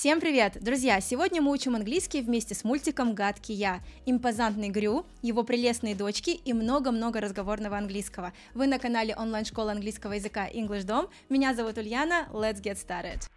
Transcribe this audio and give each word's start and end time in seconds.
Всем 0.00 0.18
привет! 0.18 0.56
Друзья, 0.62 0.98
сегодня 1.02 1.42
мы 1.42 1.52
учим 1.52 1.76
английский 1.76 2.22
вместе 2.22 2.54
с 2.54 2.64
мультиком 2.64 3.14
«Гадкий 3.14 3.54
я». 3.54 3.82
Импозантный 4.06 4.70
Грю, 4.70 5.04
его 5.20 5.42
прелестные 5.42 5.94
дочки 5.94 6.30
и 6.30 6.54
много-много 6.54 7.20
разговорного 7.20 7.76
английского. 7.76 8.32
Вы 8.54 8.66
на 8.66 8.78
канале 8.78 9.14
онлайн-школы 9.14 9.72
английского 9.72 10.14
языка 10.14 10.48
English 10.48 10.86
Dom. 10.86 11.10
Меня 11.28 11.54
зовут 11.54 11.76
Ульяна. 11.76 12.28
Let's 12.32 12.62
get 12.62 12.78
started! 12.78 13.28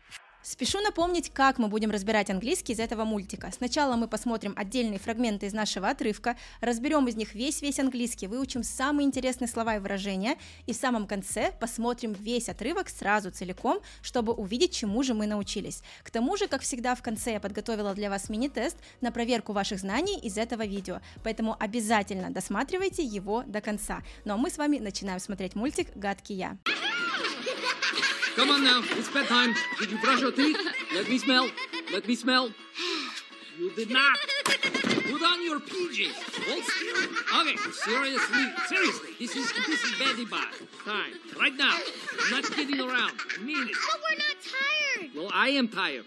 Спешу 0.43 0.81
напомнить, 0.81 1.31
как 1.33 1.57
мы 1.57 1.69
будем 1.69 1.89
разбирать 1.89 2.29
английский 2.29 2.73
из 2.73 2.79
этого 2.79 3.05
мультика. 3.05 3.49
Сначала 3.55 3.95
мы 3.95 4.09
посмотрим 4.09 4.53
отдельные 4.57 4.99
фрагменты 4.99 5.45
из 5.45 5.53
нашего 5.53 5.87
отрывка, 5.87 6.35
разберем 6.59 7.07
из 7.07 7.15
них 7.15 7.33
весь-весь 7.33 7.79
английский, 7.79 8.27
выучим 8.27 8.61
самые 8.61 9.07
интересные 9.07 9.47
слова 9.47 9.77
и 9.77 9.79
выражения, 9.79 10.35
и 10.65 10.73
в 10.73 10.75
самом 10.75 11.07
конце 11.07 11.53
посмотрим 11.61 12.11
весь 12.11 12.49
отрывок 12.49 12.89
сразу 12.89 13.31
целиком, 13.31 13.79
чтобы 14.01 14.33
увидеть, 14.33 14.73
чему 14.73 15.01
же 15.01 15.13
мы 15.13 15.27
научились. 15.27 15.81
К 16.03 16.11
тому 16.11 16.35
же, 16.35 16.47
как 16.47 16.61
всегда, 16.61 16.93
в 16.95 17.01
конце 17.01 17.31
я 17.31 17.39
подготовила 17.39 17.93
для 17.93 18.09
вас 18.09 18.27
мини-тест 18.27 18.75
на 18.99 19.13
проверку 19.13 19.53
ваших 19.53 19.79
знаний 19.79 20.19
из 20.19 20.37
этого 20.37 20.65
видео, 20.65 20.99
поэтому 21.23 21.55
обязательно 21.57 22.31
досматривайте 22.31 23.01
его 23.01 23.43
до 23.47 23.61
конца. 23.61 24.01
Ну 24.25 24.33
а 24.33 24.37
мы 24.37 24.49
с 24.49 24.57
вами 24.57 24.79
начинаем 24.79 25.21
смотреть 25.21 25.55
мультик 25.55 25.95
«Гадкий 25.95 26.35
я». 26.35 26.57
Come 28.35 28.49
on 28.49 28.63
now, 28.63 28.81
it's 28.83 29.09
bedtime. 29.09 29.53
Did 29.79 29.91
you 29.91 29.99
brush 29.99 30.21
your 30.21 30.31
teeth? 30.31 30.57
Let 30.95 31.07
me 31.07 31.19
smell. 31.19 31.49
Let 31.93 32.07
me 32.07 32.15
smell. 32.15 32.49
You 33.59 33.71
did 33.75 33.91
not. 33.91 34.17
Put 34.45 35.21
on 35.21 35.45
your 35.45 35.59
PJs. 35.59 36.17
Hold 36.47 36.63
still. 36.63 37.41
Okay, 37.41 37.55
seriously, 37.71 38.45
seriously. 38.67 39.09
This 39.19 39.35
is 39.35 39.53
this 39.67 39.83
is 39.83 39.91
very 39.99 40.25
bad. 40.25 40.51
Time. 40.83 41.13
Right 41.39 41.55
now. 41.55 41.77
I'm 42.23 42.31
not 42.31 42.43
kidding 42.45 42.79
around. 42.79 43.13
I 43.37 43.43
mean 43.43 43.67
it. 43.67 43.75
But 43.85 43.99
we're 44.03 44.17
not 44.25 44.37
tired. 44.41 45.11
Well, 45.15 45.29
I 45.31 45.49
am 45.49 45.67
tired. 45.67 46.05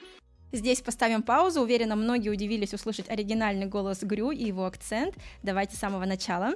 Здесь 0.52 0.80
поставим 0.80 1.22
паузу. 1.22 1.60
Уверена, 1.60 1.94
многие 1.94 2.30
удивились 2.30 2.74
услышать 2.74 3.08
оригинальный 3.08 3.66
голос 3.66 4.02
Грю 4.02 4.32
и 4.32 4.44
его 4.44 4.66
акцент. 4.66 5.14
Давайте 5.44 5.76
с 5.76 5.78
самого 5.78 6.06
начала. 6.06 6.54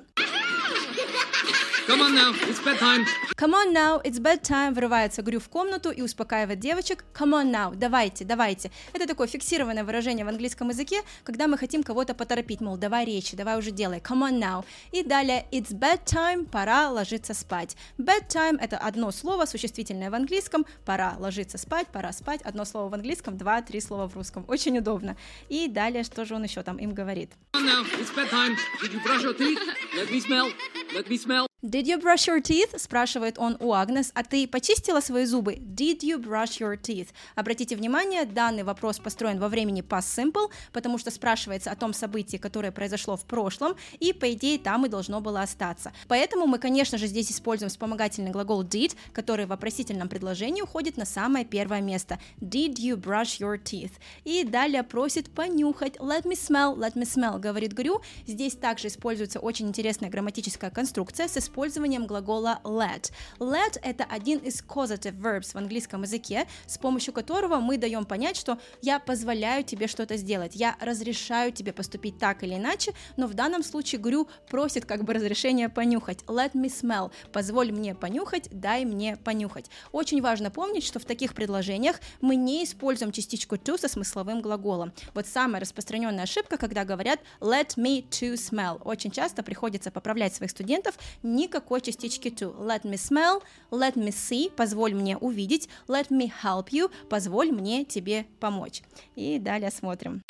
Come 1.86 2.02
on 2.02 2.14
now, 2.14 2.32
it's 2.48 2.60
bedtime. 2.62 3.04
Come 3.36 3.54
on 3.54 3.72
now, 3.72 4.00
it's 4.04 4.18
bedtime. 4.20 4.74
Врывается 4.74 5.22
Грю 5.22 5.40
в 5.40 5.48
комнату 5.48 5.90
и 5.90 6.02
успокаивает 6.02 6.60
девочек. 6.60 7.04
Come 7.14 7.42
on 7.42 7.50
now, 7.50 7.74
давайте, 7.74 8.24
давайте. 8.24 8.70
Это 8.92 9.06
такое 9.06 9.26
фиксированное 9.26 9.82
выражение 9.84 10.24
в 10.24 10.28
английском 10.28 10.68
языке, 10.68 11.02
когда 11.24 11.48
мы 11.48 11.56
хотим 11.58 11.82
кого-то 11.82 12.14
поторопить, 12.14 12.60
мол, 12.60 12.76
давай 12.76 13.04
речи, 13.04 13.36
давай 13.36 13.58
уже 13.58 13.70
делай. 13.70 13.98
Come 13.98 14.30
on 14.30 14.38
now. 14.38 14.64
И 14.92 15.02
далее, 15.02 15.46
it's 15.50 15.72
bedtime, 15.72 16.48
пора 16.48 16.90
ложиться 16.90 17.34
спать. 17.34 17.76
Bedtime– 17.98 18.58
это 18.60 18.76
одно 18.76 19.10
слово, 19.10 19.46
существительное 19.46 20.10
в 20.10 20.14
английском. 20.14 20.66
Пора 20.84 21.16
ложиться 21.18 21.58
спать, 21.58 21.88
пора 21.88 22.12
спать. 22.12 22.42
Одно 22.42 22.64
слово 22.64 22.88
в 22.88 22.94
английском, 22.94 23.36
два-три 23.36 23.80
слова 23.80 24.08
в 24.08 24.14
русском. 24.14 24.44
Очень 24.48 24.78
удобно. 24.78 25.16
И 25.48 25.66
далее, 25.68 26.04
что 26.04 26.24
же 26.24 26.34
он 26.34 26.44
еще 26.44 26.62
там 26.62 26.76
им 26.76 26.94
говорит? 26.94 27.30
Come 27.52 27.62
on 27.62 27.66
now, 27.66 27.86
it's 27.98 28.14
bedtime. 28.14 28.56
Did 28.82 28.92
you 28.92 29.02
brush 29.02 29.22
your 29.22 29.34
teeth? 29.34 29.58
Let 29.96 30.10
me 30.10 30.20
smell. 30.20 30.52
Let 30.94 31.08
me 31.08 31.18
smell. 31.18 31.49
Did 31.62 31.82
you 31.82 32.00
brush 32.00 32.26
your 32.26 32.40
teeth? 32.40 32.78
спрашивает 32.78 33.38
он 33.38 33.58
у 33.60 33.74
Агнес. 33.74 34.12
А 34.14 34.24
ты 34.24 34.48
почистила 34.48 35.00
свои 35.00 35.26
зубы? 35.26 35.56
Did 35.56 35.98
you 36.00 36.16
brush 36.16 36.58
your 36.58 36.80
teeth? 36.80 37.08
Обратите 37.34 37.76
внимание, 37.76 38.24
данный 38.24 38.62
вопрос 38.62 38.98
построен 38.98 39.38
во 39.38 39.50
времени 39.50 39.82
past 39.82 40.06
simple, 40.06 40.50
потому 40.72 40.96
что 40.96 41.10
спрашивается 41.10 41.70
о 41.70 41.76
том 41.76 41.92
событии, 41.92 42.38
которое 42.38 42.72
произошло 42.72 43.18
в 43.18 43.26
прошлом, 43.26 43.76
и 43.98 44.14
по 44.14 44.32
идее 44.32 44.58
там 44.58 44.86
и 44.86 44.88
должно 44.88 45.20
было 45.20 45.42
остаться. 45.42 45.92
Поэтому 46.08 46.46
мы, 46.46 46.58
конечно 46.58 46.96
же, 46.96 47.06
здесь 47.06 47.30
используем 47.30 47.68
вспомогательный 47.68 48.30
глагол 48.30 48.64
did, 48.64 48.96
который 49.12 49.44
в 49.44 49.50
вопросительном 49.50 50.08
предложении 50.08 50.62
уходит 50.62 50.96
на 50.96 51.04
самое 51.04 51.44
первое 51.44 51.82
место. 51.82 52.18
Did 52.40 52.76
you 52.76 52.96
brush 52.96 53.38
your 53.38 53.62
teeth? 53.62 53.92
И 54.24 54.44
далее 54.44 54.82
просит 54.82 55.28
понюхать. 55.28 55.96
Let 55.96 56.22
me 56.22 56.32
smell, 56.32 56.74
let 56.74 56.94
me 56.94 57.02
smell, 57.02 57.38
говорит 57.38 57.72
Грю. 57.72 58.00
Здесь 58.26 58.54
также 58.54 58.88
используется 58.88 59.40
очень 59.40 59.68
интересная 59.68 60.08
грамматическая 60.08 60.70
конструкция 60.70 61.28
с 61.28 61.49
использованием 61.50 62.06
глагола 62.06 62.60
let. 62.62 63.10
Let– 63.40 63.78
это 63.82 64.04
один 64.04 64.38
из 64.38 64.62
causative 64.62 65.20
verbs 65.20 65.52
в 65.52 65.56
английском 65.56 66.02
языке, 66.02 66.46
с 66.66 66.78
помощью 66.78 67.12
которого 67.12 67.56
мы 67.56 67.76
даем 67.76 68.04
понять, 68.04 68.36
что 68.36 68.58
я 68.82 69.00
позволяю 69.00 69.64
тебе 69.64 69.88
что-то 69.88 70.16
сделать, 70.16 70.54
я 70.54 70.76
разрешаю 70.80 71.50
тебе 71.50 71.72
поступить 71.72 72.18
так 72.18 72.44
или 72.44 72.54
иначе, 72.54 72.92
но 73.16 73.26
в 73.26 73.34
данном 73.34 73.64
случае 73.64 74.00
Грю 74.00 74.28
просит 74.48 74.84
как 74.84 75.02
бы 75.02 75.12
разрешения 75.12 75.68
понюхать. 75.68 76.20
Let 76.28 76.52
me 76.52 76.66
smell. 76.66 77.10
Позволь 77.32 77.72
мне 77.72 77.96
понюхать, 77.96 78.48
дай 78.52 78.84
мне 78.84 79.16
понюхать. 79.16 79.70
Очень 79.90 80.22
важно 80.22 80.52
помнить, 80.52 80.84
что 80.84 81.00
в 81.00 81.04
таких 81.04 81.34
предложениях 81.34 81.98
мы 82.20 82.36
не 82.36 82.62
используем 82.62 83.10
частичку 83.10 83.56
to 83.56 83.76
со 83.76 83.88
смысловым 83.88 84.40
глаголом. 84.40 84.92
Вот 85.14 85.26
самая 85.26 85.60
распространенная 85.60 86.24
ошибка, 86.24 86.58
когда 86.58 86.84
говорят 86.84 87.18
let 87.40 87.76
me 87.76 88.08
to 88.08 88.34
smell. 88.34 88.80
Очень 88.84 89.10
часто 89.10 89.42
приходится 89.42 89.90
поправлять 89.90 90.32
своих 90.34 90.52
студентов, 90.52 90.94
никакой 91.40 91.80
частички 91.80 92.28
to. 92.28 92.54
Let 92.58 92.82
me 92.84 92.96
smell, 92.96 93.42
let 93.70 93.94
me 93.94 94.10
see, 94.10 94.50
позволь 94.50 94.94
мне 94.94 95.16
увидеть, 95.16 95.68
let 95.88 96.08
me 96.08 96.30
help 96.42 96.68
you, 96.70 96.90
позволь 97.08 97.50
мне 97.50 97.84
тебе 97.84 98.26
помочь. 98.40 98.82
И 99.16 99.38
далее 99.38 99.70
смотрим. 99.70 100.22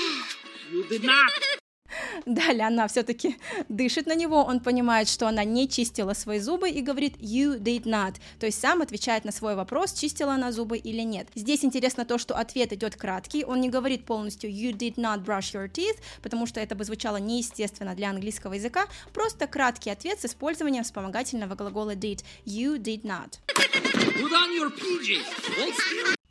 You 0.73 0.89
did 0.89 1.03
not. 1.03 1.60
Далее 2.27 2.67
она 2.67 2.89
все-таки 2.89 3.37
дышит 3.69 4.07
на 4.07 4.15
него, 4.15 4.43
он 4.43 4.61
понимает, 4.61 5.09
что 5.09 5.27
она 5.27 5.45
не 5.45 5.69
чистила 5.69 6.15
свои 6.15 6.39
зубы 6.39 6.71
и 6.71 6.83
говорит 6.83 7.17
you 7.19 7.59
did 7.59 7.85
not, 7.85 8.17
то 8.39 8.47
есть 8.47 8.61
сам 8.61 8.83
отвечает 8.83 9.25
на 9.25 9.33
свой 9.33 9.55
вопрос, 9.55 9.93
чистила 9.93 10.35
она 10.35 10.53
зубы 10.53 10.77
или 10.77 11.03
нет. 11.03 11.29
Здесь 11.35 11.65
интересно 11.65 12.05
то, 12.05 12.19
что 12.19 12.37
ответ 12.37 12.73
идет 12.73 12.97
краткий, 12.97 13.45
он 13.45 13.61
не 13.61 13.69
говорит 13.69 14.05
полностью 14.05 14.51
you 14.51 14.73
did 14.73 14.95
not 14.95 15.25
brush 15.25 15.53
your 15.55 15.71
teeth, 15.71 15.99
потому 16.23 16.47
что 16.47 16.61
это 16.61 16.75
бы 16.75 16.85
звучало 16.85 17.17
неестественно 17.17 17.95
для 17.95 18.11
английского 18.11 18.55
языка, 18.55 18.87
просто 19.13 19.47
краткий 19.47 19.91
ответ 19.91 20.21
с 20.21 20.27
использованием 20.27 20.85
вспомогательного 20.85 21.55
глагола 21.55 21.95
did, 21.95 22.25
you 22.45 22.77
did 22.77 23.03
not. 23.03 23.39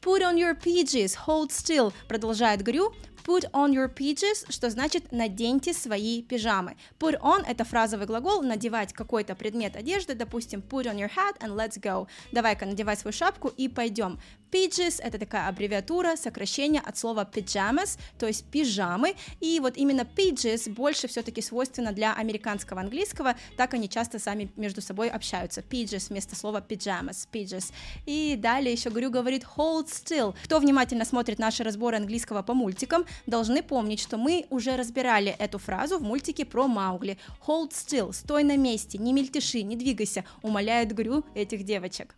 Put 0.02 0.22
on 0.22 0.38
your 0.38 0.56
PJs. 0.56 1.16
Hold 1.28 1.52
still. 1.52 1.94
Продолжает 2.08 2.62
Грю. 2.62 2.94
Put 3.30 3.48
on 3.54 3.76
your 3.76 3.94
PJs, 3.94 4.52
что 4.52 4.72
значит 4.72 5.12
наденьте 5.12 5.72
свои 5.72 6.24
пижамы. 6.24 6.78
Put 6.98 7.22
on 7.22 7.46
это 7.48 7.64
фразовый 7.64 8.08
глагол, 8.08 8.42
надевать 8.42 8.92
какой-то 8.92 9.36
предмет 9.36 9.76
одежды, 9.76 10.16
допустим, 10.16 10.64
put 10.68 10.86
on 10.86 10.96
your 10.96 11.12
hat 11.16 11.38
and 11.40 11.56
let's 11.56 11.80
go. 11.80 12.08
Давай-ка 12.32 12.66
надевай 12.66 12.98
свою 12.98 13.14
шапку 13.14 13.50
и 13.50 13.68
пойдем. 13.68 14.20
PJs 14.52 15.02
это 15.04 15.20
такая 15.20 15.48
аббревиатура, 15.48 16.16
сокращение 16.16 16.82
от 16.82 16.98
слова 16.98 17.30
pyjamas, 17.32 18.00
то 18.18 18.26
есть 18.26 18.46
пижамы. 18.46 19.16
И 19.40 19.60
вот 19.60 19.78
именно 19.78 20.02
PJs 20.02 20.74
больше 20.74 21.08
все-таки 21.08 21.42
свойственно 21.42 21.92
для 21.92 22.14
американского 22.14 22.82
английского, 22.82 23.36
так 23.58 23.76
они 23.76 23.88
часто 23.88 24.18
сами 24.18 24.52
между 24.56 24.82
собой 24.82 25.10
общаются. 25.10 25.62
PJs 25.62 26.10
вместо 26.10 26.36
слова 26.36 26.62
pyjamas, 26.68 27.28
PJs. 27.32 27.72
И 28.08 28.36
далее 28.38 28.74
еще 28.74 28.90
Грю 28.90 29.12
говорит 29.12 29.46
hold 29.56 29.88
still. 29.88 30.36
Кто 30.46 30.60
внимательно 30.60 31.06
смотрит 31.06 31.38
наши 31.38 31.64
разборы 31.64 31.98
английского 31.98 32.42
по 32.42 32.56
мультикам, 32.56 33.06
должны 33.26 33.64
помнить, 33.64 34.00
что 34.00 34.18
мы 34.18 34.46
уже 34.50 34.76
разбирали 34.76 35.36
эту 35.38 35.58
фразу 35.58 35.98
в 35.98 36.02
мультике 36.02 36.46
про 36.46 36.68
Маугли. 36.68 37.18
Hold 37.48 37.72
still, 37.72 38.14
стой 38.14 38.44
на 38.44 38.58
месте, 38.58 38.98
не 38.98 39.14
мельтеши, 39.14 39.62
не 39.64 39.76
двигайся, 39.76 40.26
умоляет 40.42 40.94
Грю 40.94 41.26
этих 41.36 41.64
девочек. 41.64 42.16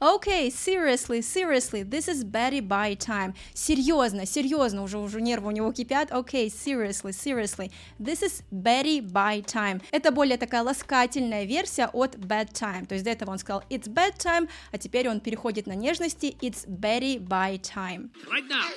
Okay, 0.00 0.50
seriously, 0.50 1.22
seriously, 1.22 1.82
this 1.82 2.06
is 2.06 2.22
Betty 2.22 2.60
by 2.60 2.94
time. 2.94 3.32
Серьезно, 3.54 4.26
серьезно, 4.26 4.82
уже, 4.82 4.98
уже 4.98 5.22
нервы 5.22 5.48
у 5.48 5.50
него 5.52 5.72
кипят. 5.72 6.10
Okay, 6.10 6.50
seriously, 6.50 7.12
seriously, 7.12 7.70
this 7.98 8.22
is 8.22 8.42
Betty 8.52 9.00
by 9.00 9.42
time. 9.42 9.80
Это 9.92 10.10
более 10.10 10.36
такая 10.36 10.62
ласкательная 10.62 11.44
версия 11.44 11.86
от 11.86 12.16
bedtime. 12.16 12.86
То 12.86 12.94
есть 12.94 13.06
до 13.06 13.10
этого 13.10 13.30
он 13.30 13.38
сказал 13.38 13.64
it's 13.70 13.88
bedtime, 13.88 14.50
а 14.70 14.76
теперь 14.76 15.08
он 15.08 15.20
переходит 15.20 15.66
на 15.66 15.74
нежности 15.74 16.36
it's 16.42 16.66
Betty 16.68 17.18
by 17.18 17.58
time. 17.58 18.10
Right 18.30 18.46
now. 18.50 18.68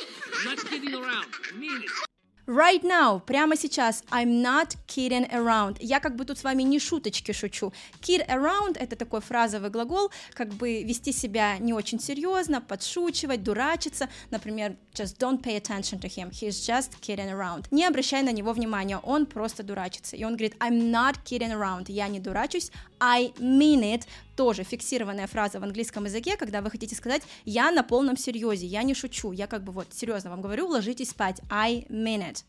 Not 0.46 0.60
kidding 0.70 0.94
around. 0.96 1.28
Mean 1.54 1.84
it. 1.84 2.19
Right 2.50 2.82
now, 2.82 3.20
прямо 3.28 3.56
сейчас, 3.56 4.04
I'm 4.10 4.42
not 4.42 4.76
kidding 4.88 5.30
around. 5.32 5.78
Я 5.82 6.00
как 6.00 6.16
бы 6.16 6.26
тут 6.26 6.40
с 6.40 6.44
вами 6.44 6.64
не 6.64 6.80
шуточки 6.80 7.32
шучу. 7.32 7.72
Kid 8.02 8.28
around— 8.28 8.76
это 8.80 8.96
такой 8.96 9.22
фразовый 9.22 9.70
глагол, 9.70 10.10
как 10.34 10.50
бы 10.56 10.82
вести 10.82 11.12
себя 11.12 11.60
не 11.60 11.74
очень 11.74 12.00
серьезно, 12.00 12.60
подшучивать, 12.60 13.44
дурачиться. 13.44 14.10
Например, 14.32 14.76
just 14.96 15.20
don't 15.20 15.44
pay 15.44 15.62
attention 15.62 16.00
to 16.00 16.08
him. 16.10 16.32
He's 16.32 16.60
just 16.68 17.00
kidding 17.02 17.30
around. 17.30 17.68
Не 17.70 17.86
обращай 17.86 18.24
на 18.24 18.32
него 18.32 18.52
внимания, 18.54 18.98
он 18.98 19.28
просто 19.28 19.62
дурачится. 19.62 20.16
И 20.16 20.24
он 20.24 20.32
говорит, 20.32 20.56
I'm 20.60 20.90
not 20.90 21.18
kidding 21.24 21.52
around. 21.52 21.86
Я 21.88 22.08
не 22.08 22.20
дурачусь, 22.20 22.72
I 23.00 23.32
mean 23.38 23.84
it. 23.84 24.08
Тоже 24.40 24.64
фиксированная 24.64 25.28
фраза 25.28 25.60
в 25.60 25.64
английском 25.66 26.06
языке, 26.06 26.38
когда 26.38 26.62
вы 26.62 26.72
хотите 26.72 26.96
сказать 26.96 27.24
«я 27.44 27.72
на 27.72 27.84
полном 27.84 28.16
серьезе», 28.16 28.68
«я 28.68 28.84
не 28.84 28.94
шучу», 28.94 29.34
я 29.34 29.48
как 29.48 29.66
бы 29.66 29.74
вот 29.74 29.94
серьезно 29.94 30.30
вам 30.30 30.42
говорю, 30.42 30.66
ложитесь 30.66 31.10
спать, 31.10 31.42
I 31.52 31.86
mean 31.90 32.22
it. 32.22 32.46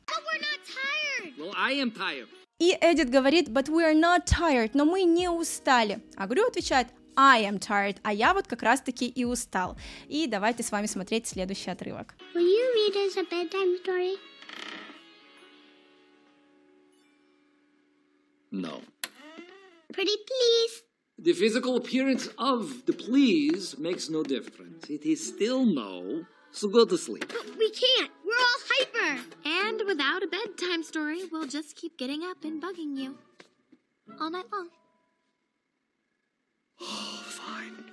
Well, 1.37 1.53
I 1.57 1.75
am 1.83 1.91
tired. 1.91 2.29
И 2.61 2.79
Эдит 2.81 3.11
говорит, 3.11 3.49
but 3.49 3.67
we 3.67 3.83
are 3.83 3.93
not 3.93 4.25
tired, 4.25 4.71
но 4.75 4.85
мы 4.85 5.03
не 5.03 5.29
устали. 5.29 5.99
А 6.15 6.29
Грю 6.29 6.47
отвечает, 6.47 6.87
I 7.17 7.43
am 7.43 7.59
tired, 7.59 7.97
а 8.05 8.13
я 8.13 8.35
вот 8.35 8.47
как 8.47 8.63
раз-таки 8.63 9.09
и 9.09 9.25
устал. 9.25 9.77
И 10.07 10.29
давайте 10.29 10.63
с 10.63 10.71
вами 10.71 10.87
смотреть 10.87 11.27
следующий 11.27 11.73
отрывок. 11.73 12.15
Will 12.37 12.47
you 12.47 12.73
read 12.77 12.95
us 12.95 13.17
a 13.17 13.25
bedtime 13.25 13.83
story? 13.83 14.17
No. 18.53 18.81
Pretty 19.93 20.17
please. 20.25 20.90
The 21.23 21.35
physical 21.35 21.77
appearance 21.77 22.29
of 22.39 22.87
the 22.87 22.95
please 22.95 23.77
makes 23.79 24.09
no 24.09 24.23
difference. 24.23 24.89
It 24.89 25.05
is 25.05 25.21
still 25.27 25.67
no, 25.67 26.25
so 26.51 26.69
go 26.69 26.87
to 26.87 26.97
sleep. 26.97 27.29
But 27.29 27.59
we 27.59 27.71
can't. 27.71 28.11
We're 28.25 28.43
all 28.49 28.63
hyper. 28.73 29.21
And 29.45 29.83
without 29.87 30.23
a 30.23 30.27
bedtime 30.27 30.83
story, 30.83 31.21
we'll 31.31 31.47
just 31.47 31.77
keep 31.77 31.99
getting 31.99 32.23
up 32.23 32.43
and 32.43 32.63
bugging 32.63 32.97
you. 32.97 33.19
All 34.19 34.31
night 34.31 34.47
long. 34.51 34.69
Fine. 36.81 37.85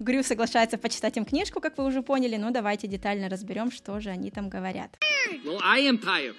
Грю 0.00 0.24
соглашается 0.24 0.78
почитать 0.78 1.16
им 1.16 1.24
книжку, 1.24 1.60
как 1.60 1.78
вы 1.78 1.84
уже 1.84 2.02
поняли, 2.02 2.36
но 2.36 2.50
давайте 2.50 2.88
детально 2.88 3.28
разберем, 3.28 3.70
что 3.70 4.00
же 4.00 4.10
они 4.10 4.32
там 4.32 4.48
говорят. 4.48 4.98
Well, 5.44 5.60
I 5.62 5.82
am 5.82 5.98
tired. 5.98 6.34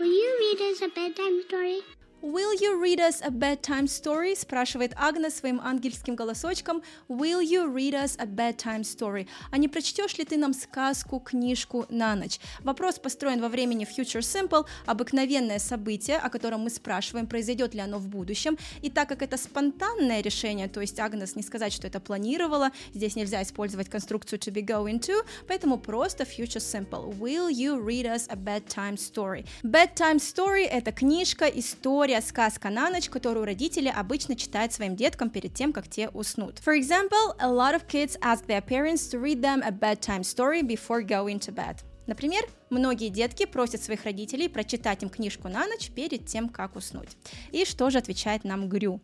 Will 0.00 0.06
you 0.06 0.38
read 0.40 0.60
us 0.72 0.80
a 0.80 0.88
bedtime 0.88 1.42
story? 1.46 1.82
Will 2.22 2.54
you 2.54 2.80
read 2.80 3.00
us 3.00 3.20
a 3.20 3.32
bedtime 3.32 3.88
story? 3.88 4.36
спрашивает 4.36 4.92
Агнес 4.96 5.34
своим 5.34 5.60
ангельским 5.60 6.14
голосочком. 6.14 6.80
Will 7.08 7.40
you 7.40 7.66
read 7.66 7.94
us 7.94 8.16
a 8.16 8.26
bedtime 8.26 8.84
story? 8.84 9.26
А 9.50 9.58
не 9.58 9.66
прочтешь 9.66 10.16
ли 10.18 10.24
ты 10.24 10.36
нам 10.36 10.54
сказку, 10.54 11.18
книжку 11.18 11.84
на 11.88 12.14
ночь? 12.14 12.38
Вопрос 12.62 13.00
построен 13.00 13.40
во 13.40 13.48
времени 13.48 13.84
future 13.84 14.20
simple, 14.20 14.66
обыкновенное 14.86 15.58
событие, 15.58 16.16
о 16.16 16.30
котором 16.30 16.60
мы 16.60 16.70
спрашиваем, 16.70 17.26
произойдет 17.26 17.74
ли 17.74 17.80
оно 17.80 17.98
в 17.98 18.06
будущем. 18.06 18.56
И 18.82 18.88
так 18.88 19.08
как 19.08 19.22
это 19.22 19.36
спонтанное 19.36 20.22
решение, 20.22 20.68
то 20.68 20.80
есть 20.80 21.00
Агнес 21.00 21.34
не 21.34 21.42
сказать, 21.42 21.72
что 21.72 21.88
это 21.88 21.98
планировала, 21.98 22.70
здесь 22.94 23.16
нельзя 23.16 23.42
использовать 23.42 23.88
конструкцию 23.88 24.38
to 24.38 24.52
be 24.52 24.64
going 24.64 25.00
to, 25.00 25.26
поэтому 25.48 25.76
просто 25.76 26.22
future 26.22 26.60
simple. 26.60 27.12
Will 27.18 27.48
you 27.50 27.84
read 27.84 28.06
us 28.06 28.28
a 28.28 28.36
bedtime 28.36 28.94
story? 28.96 29.44
Bedtime 29.64 30.20
story— 30.20 30.66
это 30.70 30.92
книжка, 30.92 31.46
история, 31.46 32.11
сказка 32.20 32.70
на 32.70 32.90
ночь, 32.90 33.08
которую 33.08 33.46
родители 33.46 33.88
обычно 33.88 34.36
читают 34.36 34.72
своим 34.72 34.96
деткам 34.96 35.30
перед 35.30 35.54
тем, 35.54 35.72
как 35.72 35.88
те 35.88 36.08
уснут. 36.10 36.60
For 36.64 36.78
example, 36.78 37.36
a 37.38 37.48
lot 37.48 37.74
of 37.74 37.86
kids 37.86 38.18
ask 38.20 38.46
their 38.46 38.60
parents 38.60 39.08
to 39.10 39.20
read 39.20 39.40
them 39.40 39.62
a 39.62 39.70
bedtime 39.70 40.22
story 40.22 40.62
before 40.62 41.02
going 41.02 41.38
to 41.38 41.54
bed. 41.54 41.76
Например, 42.06 42.42
многие 42.70 43.08
детки 43.08 43.46
просят 43.46 43.82
своих 43.82 44.04
родителей 44.04 44.48
прочитать 44.48 45.02
им 45.02 45.08
книжку 45.08 45.48
на 45.48 45.66
ночь 45.66 45.90
перед 45.90 46.26
тем, 46.26 46.48
как 46.48 46.76
уснуть. 46.76 47.16
И 47.52 47.64
что 47.64 47.90
же 47.90 47.98
отвечает 47.98 48.44
нам 48.44 48.68
Грю? 48.68 49.00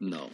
No. 0.00 0.30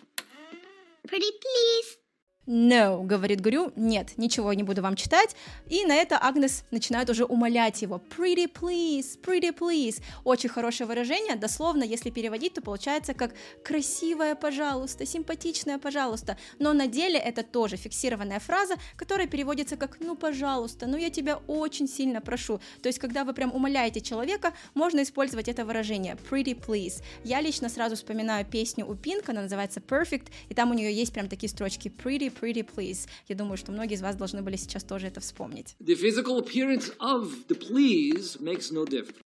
Pretty 1.04 1.32
please. 1.40 2.06
No, 2.46 3.02
говорит 3.02 3.40
Грю, 3.40 3.72
нет, 3.75 4.16
ничего 4.16 4.52
не 4.52 4.62
буду 4.62 4.81
вам 4.81 4.94
читать. 4.94 5.34
И 5.69 5.84
на 5.84 5.96
это 5.96 6.16
Агнес 6.16 6.62
начинает 6.70 7.10
уже 7.10 7.25
умолять 7.25 7.82
его. 7.82 8.00
Pretty 8.16 8.48
please, 8.48 9.20
pretty 9.20 9.52
please. 9.52 10.00
Очень 10.22 10.50
хорошее 10.50 10.87
выражение, 10.87 11.34
дословно, 11.34 11.82
если 11.82 12.10
переводить, 12.10 12.54
то 12.54 12.62
получается 12.62 13.14
как 13.14 13.34
красивая, 13.64 14.37
пожалуйста, 14.37 15.04
симпатичная, 15.06 15.78
пожалуйста. 15.78 16.38
Но 16.60 16.72
на 16.72 16.87
деле 16.87 17.19
это 17.19 17.43
тоже 17.43 17.76
фиксированная 17.76 18.38
фраза, 18.38 18.76
которая 18.96 19.26
переводится 19.26 19.76
как 19.76 19.98
ну, 19.98 20.14
пожалуйста, 20.14 20.87
ну 20.87 20.96
я 20.96 21.10
тебя 21.10 21.38
очень 21.48 21.88
сильно 21.88 22.20
прошу. 22.20 22.60
То 22.81 22.88
есть, 22.88 23.00
когда 23.00 23.25
вы 23.25 23.34
прям 23.34 23.52
умоляете 23.52 24.00
человека, 24.00 24.52
можно 24.75 25.02
использовать 25.02 25.48
это 25.48 25.64
выражение 25.64 26.16
pretty 26.31 26.56
please. 26.56 27.02
Я 27.25 27.40
лично 27.40 27.69
сразу 27.69 27.96
вспоминаю 27.96 28.46
песню 28.46 28.87
у 28.87 28.94
Пинк, 28.94 29.28
она 29.28 29.43
называется 29.43 29.81
Perfect, 29.81 30.28
и 30.48 30.54
там 30.54 30.70
у 30.70 30.75
нее 30.75 30.94
есть 30.94 31.12
прям 31.12 31.28
такие 31.28 31.50
строчки 31.50 31.88
pretty 31.88 32.35
pretty 32.35 32.63
please. 32.63 33.07
Я 33.27 33.35
думаю, 33.35 33.57
что 33.57 33.71
многие 33.71 33.95
из 33.95 34.01
вас 34.01 34.15
должны 34.15 34.41
были 34.41 34.56
сейчас 34.56 34.83
тоже 34.83 35.07
это 35.07 35.19
вспомнить. 35.21 35.75
The 35.79 35.95
physical 35.95 36.39
appearance 36.39 36.94
of 37.00 37.47
the 37.47 37.56
please 37.57 38.39
makes 38.39 38.71
no 38.71 38.85
difference. 38.85 39.21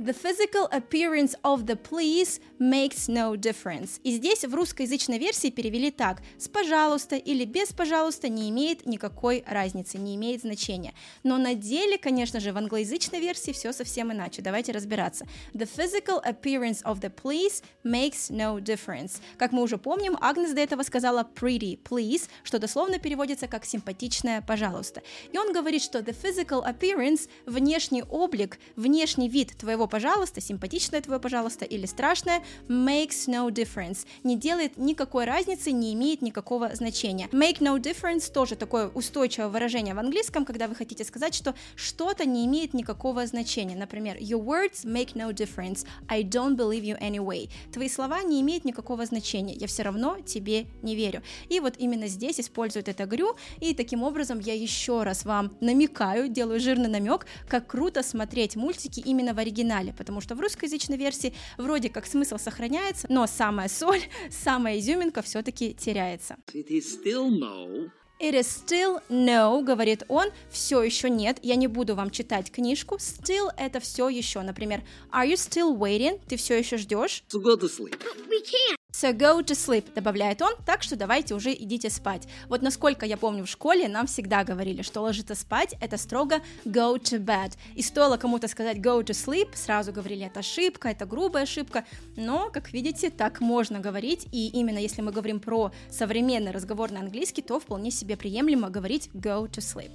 The 0.00 0.12
physical 0.12 0.68
appearance 0.72 1.36
of 1.44 1.66
the 1.66 1.76
please 1.76 2.40
makes 2.58 3.08
no 3.08 3.36
difference. 3.36 4.00
И 4.02 4.10
здесь 4.10 4.44
в 4.44 4.52
русскоязычной 4.52 5.18
версии 5.18 5.50
перевели 5.50 5.92
так. 5.92 6.20
С 6.36 6.48
пожалуйста 6.48 7.14
или 7.14 7.44
без 7.44 7.72
пожалуйста 7.72 8.28
не 8.28 8.50
имеет 8.50 8.86
никакой 8.86 9.44
разницы, 9.46 9.98
не 9.98 10.16
имеет 10.16 10.40
значения. 10.40 10.94
Но 11.22 11.38
на 11.38 11.54
деле, 11.54 11.96
конечно 11.96 12.40
же, 12.40 12.52
в 12.52 12.56
англоязычной 12.56 13.20
версии 13.20 13.52
все 13.52 13.72
совсем 13.72 14.10
иначе. 14.10 14.42
Давайте 14.42 14.72
разбираться. 14.72 15.28
The 15.52 15.68
physical 15.72 16.20
appearance 16.24 16.82
of 16.82 17.00
the 17.00 17.14
please 17.14 17.62
makes 17.84 18.32
no 18.32 18.60
difference. 18.60 19.20
Как 19.38 19.52
мы 19.52 19.62
уже 19.62 19.78
помним, 19.78 20.18
Агнес 20.20 20.50
до 20.54 20.60
этого 20.60 20.82
сказала 20.82 21.22
pretty 21.22 21.80
please, 21.80 22.28
что 22.42 22.58
дословно 22.58 22.98
переводится 22.98 23.46
как 23.46 23.64
симпатичная 23.64 24.42
пожалуйста. 24.42 25.04
И 25.30 25.38
он 25.38 25.52
говорит, 25.52 25.82
что 25.82 26.00
the 26.00 26.16
physical 26.20 26.66
appearance, 26.66 27.28
внешний 27.46 28.02
облик, 28.02 28.58
внешний 28.74 29.28
вид 29.28 29.56
твоего 29.56 29.83
пожалуйста, 29.86 30.40
симпатичное 30.40 31.00
твое 31.00 31.20
пожалуйста 31.20 31.64
или 31.64 31.86
страшное, 31.86 32.42
makes 32.68 33.26
no 33.26 33.50
difference, 33.50 34.06
не 34.22 34.36
делает 34.36 34.76
никакой 34.76 35.24
разницы, 35.24 35.72
не 35.72 35.94
имеет 35.94 36.22
никакого 36.22 36.74
значения. 36.74 37.28
Make 37.32 37.60
no 37.60 37.78
difference 37.80 38.32
тоже 38.32 38.56
такое 38.56 38.88
устойчивое 38.88 39.48
выражение 39.48 39.94
в 39.94 39.98
английском, 39.98 40.44
когда 40.44 40.68
вы 40.68 40.74
хотите 40.74 41.04
сказать, 41.04 41.34
что 41.34 41.54
что-то 41.76 42.24
не 42.24 42.46
имеет 42.46 42.74
никакого 42.74 43.26
значения. 43.26 43.76
Например, 43.76 44.16
your 44.16 44.44
words 44.44 44.84
make 44.84 45.14
no 45.14 45.32
difference, 45.32 45.86
I 46.08 46.22
don't 46.22 46.56
believe 46.56 46.82
you 46.82 46.98
anyway. 47.00 47.48
Твои 47.72 47.88
слова 47.88 48.22
не 48.22 48.40
имеют 48.40 48.64
никакого 48.64 49.04
значения, 49.06 49.54
я 49.54 49.66
все 49.66 49.82
равно 49.82 50.18
тебе 50.24 50.66
не 50.82 50.94
верю. 50.94 51.22
И 51.48 51.60
вот 51.60 51.74
именно 51.78 52.06
здесь 52.06 52.40
используют 52.40 52.88
это 52.88 53.06
грю, 53.06 53.36
и 53.60 53.74
таким 53.74 54.02
образом 54.02 54.40
я 54.40 54.54
еще 54.54 55.02
раз 55.02 55.24
вам 55.24 55.56
намекаю, 55.60 56.28
делаю 56.28 56.60
жирный 56.60 56.88
намек, 56.88 57.26
как 57.48 57.66
круто 57.66 58.02
смотреть 58.02 58.56
мультики 58.56 59.00
именно 59.00 59.34
в 59.34 59.38
оригинале, 59.38 59.73
потому 59.96 60.20
что 60.20 60.34
в 60.34 60.40
русскоязычной 60.40 60.96
версии 60.96 61.34
вроде 61.58 61.88
как 61.88 62.06
смысл 62.06 62.38
сохраняется, 62.38 63.06
но 63.10 63.26
самая 63.26 63.68
соль, 63.68 64.02
самая 64.30 64.78
изюминка 64.78 65.22
все-таки 65.22 65.74
теряется. 65.74 66.36
It 66.52 66.68
is 66.68 66.84
still 67.02 67.28
no, 67.30 67.90
It 68.20 68.32
is 68.34 68.46
still 68.46 69.02
no, 69.10 69.62
говорит 69.62 70.04
он, 70.08 70.28
все 70.48 70.82
еще 70.82 71.10
нет, 71.10 71.38
я 71.42 71.56
не 71.56 71.66
буду 71.66 71.96
вам 71.96 72.10
читать 72.10 72.50
книжку. 72.50 72.96
Still 72.96 73.48
это 73.56 73.80
все 73.80 74.08
еще, 74.08 74.40
например, 74.42 74.82
Are 75.12 75.26
you 75.28 75.34
still 75.34 75.76
waiting? 75.76 76.20
Ты 76.28 76.36
все 76.36 76.56
еще 76.56 76.76
ждешь? 76.76 77.24
so 77.28 77.40
go 77.42 77.56
to 77.58 77.68
sleep. 77.68 77.98
But 77.98 78.28
we 78.28 78.40
can't. 78.40 78.76
So 78.94 79.12
go 79.12 79.42
to 79.42 79.54
sleep, 79.54 79.92
добавляет 79.92 80.40
он, 80.40 80.52
так 80.64 80.84
что 80.84 80.94
давайте 80.94 81.34
уже 81.34 81.52
идите 81.52 81.90
спать. 81.90 82.28
Вот 82.48 82.62
насколько 82.62 83.04
я 83.04 83.16
помню 83.16 83.44
в 83.44 83.48
школе, 83.48 83.88
нам 83.88 84.06
всегда 84.06 84.44
говорили, 84.44 84.82
что 84.82 85.00
ложиться 85.00 85.34
спать 85.34 85.74
это 85.80 85.96
строго 85.96 86.36
go 86.64 86.96
to 86.96 87.18
bed. 87.18 87.54
И 87.74 87.82
стоило 87.82 88.18
кому-то 88.18 88.46
сказать 88.46 88.76
go 88.76 89.02
to 89.02 89.10
sleep, 89.10 89.56
сразу 89.56 89.92
говорили, 89.92 90.26
это 90.26 90.40
ошибка, 90.40 90.90
это 90.90 91.06
грубая 91.06 91.42
ошибка. 91.42 91.84
Но, 92.14 92.50
как 92.50 92.72
видите, 92.72 93.10
так 93.10 93.40
можно 93.40 93.80
говорить, 93.80 94.28
и 94.30 94.46
именно 94.50 94.78
если 94.78 95.02
мы 95.02 95.10
говорим 95.10 95.40
про 95.40 95.72
современный 95.90 96.52
разговорный 96.52 97.00
английский, 97.00 97.42
то 97.42 97.58
вполне 97.58 97.90
себе 97.90 98.16
приемлемо 98.16 98.70
говорить 98.70 99.10
go 99.12 99.50
to 99.50 99.58
sleep. 99.58 99.90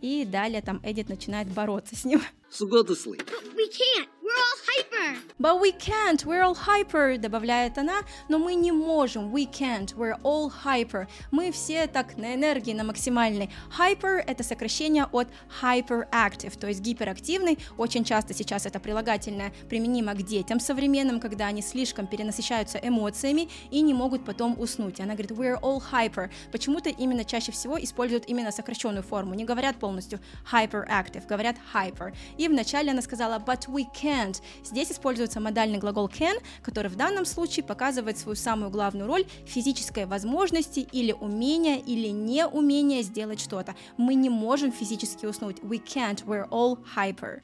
И 0.00 0.24
далее 0.24 0.62
там 0.62 0.80
Эдит 0.82 1.10
начинает 1.10 1.48
бороться 1.48 1.96
с 1.96 2.06
ним. 2.06 2.22
So 2.50 2.66
go 2.66 2.82
to 2.82 2.96
sleep. 2.96 3.26
But 3.26 3.54
we 3.54 3.68
can't. 3.68 4.08
We're 4.22 4.32
all 4.32 4.67
hyper. 4.78 5.18
But 5.40 5.60
we 5.60 5.72
can't, 5.72 6.24
we're 6.24 6.42
all 6.42 6.54
hyper, 6.54 7.16
добавляет 7.18 7.78
она, 7.78 8.00
но 8.28 8.38
мы 8.38 8.54
не 8.54 8.72
можем, 8.72 9.32
we 9.32 9.46
can't, 9.46 9.94
we're 9.96 10.20
all 10.22 10.50
hyper. 10.64 11.06
Мы 11.30 11.52
все 11.52 11.86
так 11.86 12.16
на 12.16 12.34
энергии, 12.34 12.72
на 12.72 12.84
максимальной. 12.84 13.50
Hyper— 13.78 14.22
это 14.26 14.42
сокращение 14.42 15.06
от 15.12 15.28
hyperactive, 15.62 16.58
то 16.58 16.66
есть 16.66 16.80
гиперактивный. 16.80 17.58
Очень 17.76 18.04
часто 18.04 18.34
сейчас 18.34 18.66
это 18.66 18.80
прилагательное 18.80 19.52
применимо 19.68 20.14
к 20.14 20.22
детям 20.22 20.60
современным, 20.60 21.20
когда 21.20 21.46
они 21.46 21.62
слишком 21.62 22.06
перенасыщаются 22.06 22.78
эмоциями 22.78 23.48
и 23.70 23.80
не 23.80 23.94
могут 23.94 24.24
потом 24.24 24.58
уснуть. 24.58 25.00
Она 25.00 25.14
говорит, 25.14 25.32
we're 25.32 25.60
all 25.60 25.80
hyper. 25.92 26.30
Почему-то 26.52 26.90
именно 26.90 27.24
чаще 27.24 27.52
всего 27.52 27.82
используют 27.82 28.24
именно 28.26 28.50
сокращенную 28.50 29.02
форму, 29.02 29.34
не 29.34 29.44
говорят 29.44 29.76
полностью 29.76 30.20
hyperactive, 30.50 31.26
говорят 31.26 31.56
hyper. 31.72 32.14
И 32.36 32.48
вначале 32.48 32.90
она 32.90 33.02
сказала, 33.02 33.38
but 33.38 33.68
we 33.68 33.84
can't. 33.94 34.40
Здесь 34.68 34.92
используется 34.92 35.40
модальный 35.40 35.78
глагол 35.78 36.08
can, 36.08 36.42
который 36.62 36.88
в 36.88 36.96
данном 36.96 37.24
случае 37.24 37.64
показывает 37.64 38.18
свою 38.18 38.36
самую 38.36 38.70
главную 38.70 39.06
роль 39.06 39.24
физической 39.46 40.04
возможности 40.04 40.80
или 40.92 41.12
умения 41.12 41.78
или 41.78 42.08
неумения 42.08 43.02
сделать 43.02 43.40
что-то. 43.40 43.74
Мы 43.96 44.14
не 44.14 44.28
можем 44.28 44.70
физически 44.70 45.24
уснуть. 45.24 45.60
We 45.60 45.82
can't, 45.82 46.22
we're 46.26 46.48
all 46.50 46.78
hyper. 46.94 47.42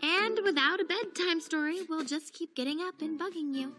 And 0.00 0.38
without 0.44 0.80
a 0.80 0.84
bedtime 0.84 1.40
story, 1.40 1.80
we'll 1.88 2.06
just 2.06 2.32
keep 2.32 2.54
getting 2.54 2.80
up 2.80 3.02
and 3.02 3.18
bugging 3.18 3.54
you. 3.54 3.74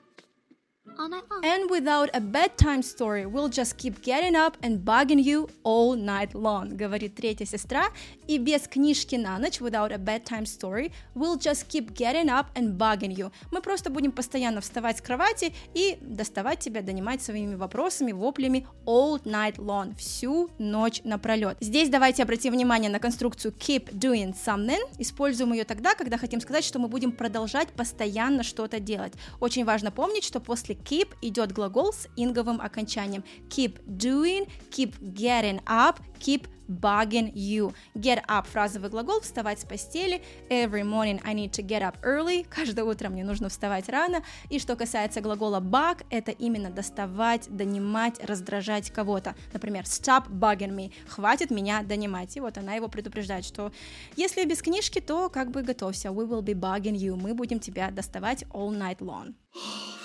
And 1.44 1.70
without 1.70 2.10
a 2.14 2.20
bedtime 2.20 2.82
story, 2.82 3.26
we'll 3.26 3.50
just 3.50 3.78
keep 3.78 4.02
getting 4.02 4.36
up 4.36 4.58
and 4.62 4.84
bugging 4.84 5.24
you 5.24 5.50
all 5.64 5.96
night 5.96 6.34
long, 6.34 6.76
говорит 6.76 7.16
третья 7.16 7.46
сестра. 7.46 7.86
И 8.28 8.38
без 8.38 8.68
книжки 8.68 9.16
на 9.16 9.40
ночь, 9.40 9.60
without 9.60 9.92
a 9.92 9.98
bedtime 9.98 10.46
story, 10.46 10.92
we'll 11.16 11.38
just 11.38 11.68
keep 11.68 11.94
getting 11.94 12.30
up 12.30 12.48
and 12.56 12.78
bugging 12.78 13.16
you. 13.16 13.32
Мы 13.52 13.62
просто 13.62 13.90
будем 13.90 14.12
постоянно 14.12 14.62
вставать 14.62 14.98
с 14.98 15.02
кровати 15.02 15.54
и 15.74 15.98
доставать 16.02 16.60
тебя, 16.60 16.82
донимать 16.82 17.22
своими 17.22 17.56
вопросами, 17.56 18.12
воплями 18.12 18.68
all 18.86 19.22
night 19.24 19.56
long, 19.58 19.96
всю 19.98 20.50
ночь 20.58 21.02
напролет. 21.04 21.58
Здесь 21.60 21.90
давайте 21.90 22.24
обратим 22.24 22.54
внимание 22.54 22.90
на 22.90 23.00
конструкцию 23.00 23.54
keep 23.54 23.92
doing 23.94 24.34
something. 24.34 24.82
Используем 25.00 25.54
ее 25.54 25.64
тогда, 25.64 25.96
когда 25.96 26.18
хотим 26.18 26.40
сказать, 26.40 26.64
что 26.64 26.80
мы 26.80 26.88
будем 26.88 27.14
продолжать 27.14 27.70
постоянно 27.70 28.44
что-то 28.44 28.80
делать. 28.80 29.14
Очень 29.40 29.66
важно 29.66 29.92
помнить, 29.92 30.24
что 30.24 30.40
после 30.40 30.73
keep 30.74 31.10
идет 31.22 31.52
глагол 31.52 31.94
с 31.94 32.08
инговым 32.16 32.62
окончанием. 32.62 33.24
Keep 33.50 33.86
doing, 33.86 34.50
keep 34.72 35.00
getting 35.02 35.64
up, 35.66 35.98
keep 36.20 36.48
bugging 36.68 37.34
you. 37.34 37.74
Get 37.96 38.24
up– 38.28 38.48
фразовый 38.52 38.90
глагол, 38.90 39.22
вставать 39.22 39.60
с 39.60 39.66
постели. 39.66 40.22
Every 40.50 40.84
morning 40.84 41.22
I 41.24 41.34
need 41.34 41.52
to 41.52 41.66
get 41.66 41.82
up 41.82 41.98
early. 42.04 42.46
Каждое 42.50 42.86
утро 42.86 43.10
мне 43.10 43.24
нужно 43.24 43.50
вставать 43.50 43.90
рано. 43.90 44.24
И 44.50 44.60
что 44.60 44.76
касается 44.76 45.22
глагола 45.22 45.60
bug, 45.60 46.06
это 46.10 46.32
именно 46.32 46.70
доставать, 46.70 47.48
донимать, 47.50 48.24
раздражать 48.24 48.92
кого-то. 48.92 49.36
Например, 49.52 49.84
stop 49.84 50.30
bugging 50.30 50.76
me. 50.76 50.92
Хватит 51.08 51.52
меня 51.52 51.84
донимать. 51.84 52.36
И 52.38 52.40
вот 52.40 52.58
она 52.58 52.74
его 52.76 52.88
предупреждает, 52.88 53.46
что 53.46 53.72
если 54.16 54.46
без 54.46 54.62
книжки, 54.62 55.00
то 55.00 55.30
как 55.30 55.52
бы 55.52 55.62
готовься. 55.62 56.10
We 56.10 56.28
will 56.28 56.42
be 56.42 56.54
bugging 56.54 56.96
you. 56.96 57.16
Мы 57.16 57.34
будем 57.34 57.60
тебя 57.60 57.92
доставать 57.92 58.44
all 58.54 58.72
night 58.72 59.00
long. 59.00 59.34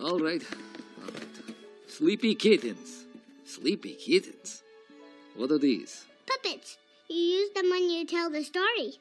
All 0.00 0.18
right. 0.18 0.42
All 1.00 1.06
right. 1.06 1.56
Sleepy 1.88 2.34
kittens. 2.34 3.06
Sleepy 3.44 3.94
kittens. 3.94 4.62
What 5.34 5.50
are 5.50 5.58
these? 5.58 6.04
Puppets. 6.26 6.76
You 7.08 7.16
use 7.16 7.50
them 7.54 7.70
when 7.70 7.88
you 7.88 8.04
tell 8.04 8.30
the 8.30 8.42
story. 8.44 8.98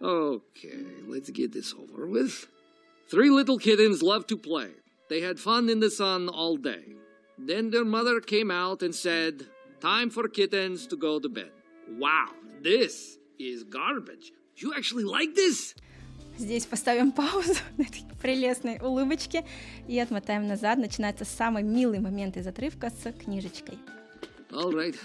Okay, 0.00 0.84
let's 1.06 1.30
get 1.30 1.52
this 1.52 1.74
over 1.74 2.06
with. 2.06 2.48
Three 3.08 3.30
little 3.30 3.58
kittens 3.58 4.02
loved 4.02 4.28
to 4.30 4.36
play. 4.36 4.70
They 5.08 5.20
had 5.20 5.38
fun 5.38 5.68
in 5.68 5.80
the 5.80 5.90
sun 5.90 6.28
all 6.28 6.56
day. 6.56 6.94
Then 7.38 7.70
their 7.70 7.84
mother 7.84 8.20
came 8.20 8.50
out 8.50 8.82
and 8.82 8.94
said, 8.94 9.46
Time 9.80 10.10
for 10.10 10.28
kittens 10.28 10.86
to 10.88 10.96
go 10.96 11.20
to 11.20 11.28
bed. 11.28 11.50
Wow, 11.88 12.30
this 12.62 13.18
is 13.50 13.64
garbage. 13.64 14.32
You 14.56 14.72
actually 14.74 15.04
like 15.04 15.34
this? 15.34 15.74
Здесь 16.38 16.66
поставим 16.66 17.12
паузу 17.12 17.54
на 17.76 17.82
этой 17.82 18.02
прелестной 18.20 18.78
улыбочке 18.78 19.44
и 19.88 19.98
отмотаем 19.98 20.46
назад. 20.46 20.78
Начинается 20.78 21.24
самый 21.24 21.62
милый 21.62 22.00
момент 22.00 22.36
из 22.36 22.46
отрывка 22.46 22.90
с 22.90 23.12
книжечкой. 23.12 23.78
All 24.50 24.72
right, 24.72 24.96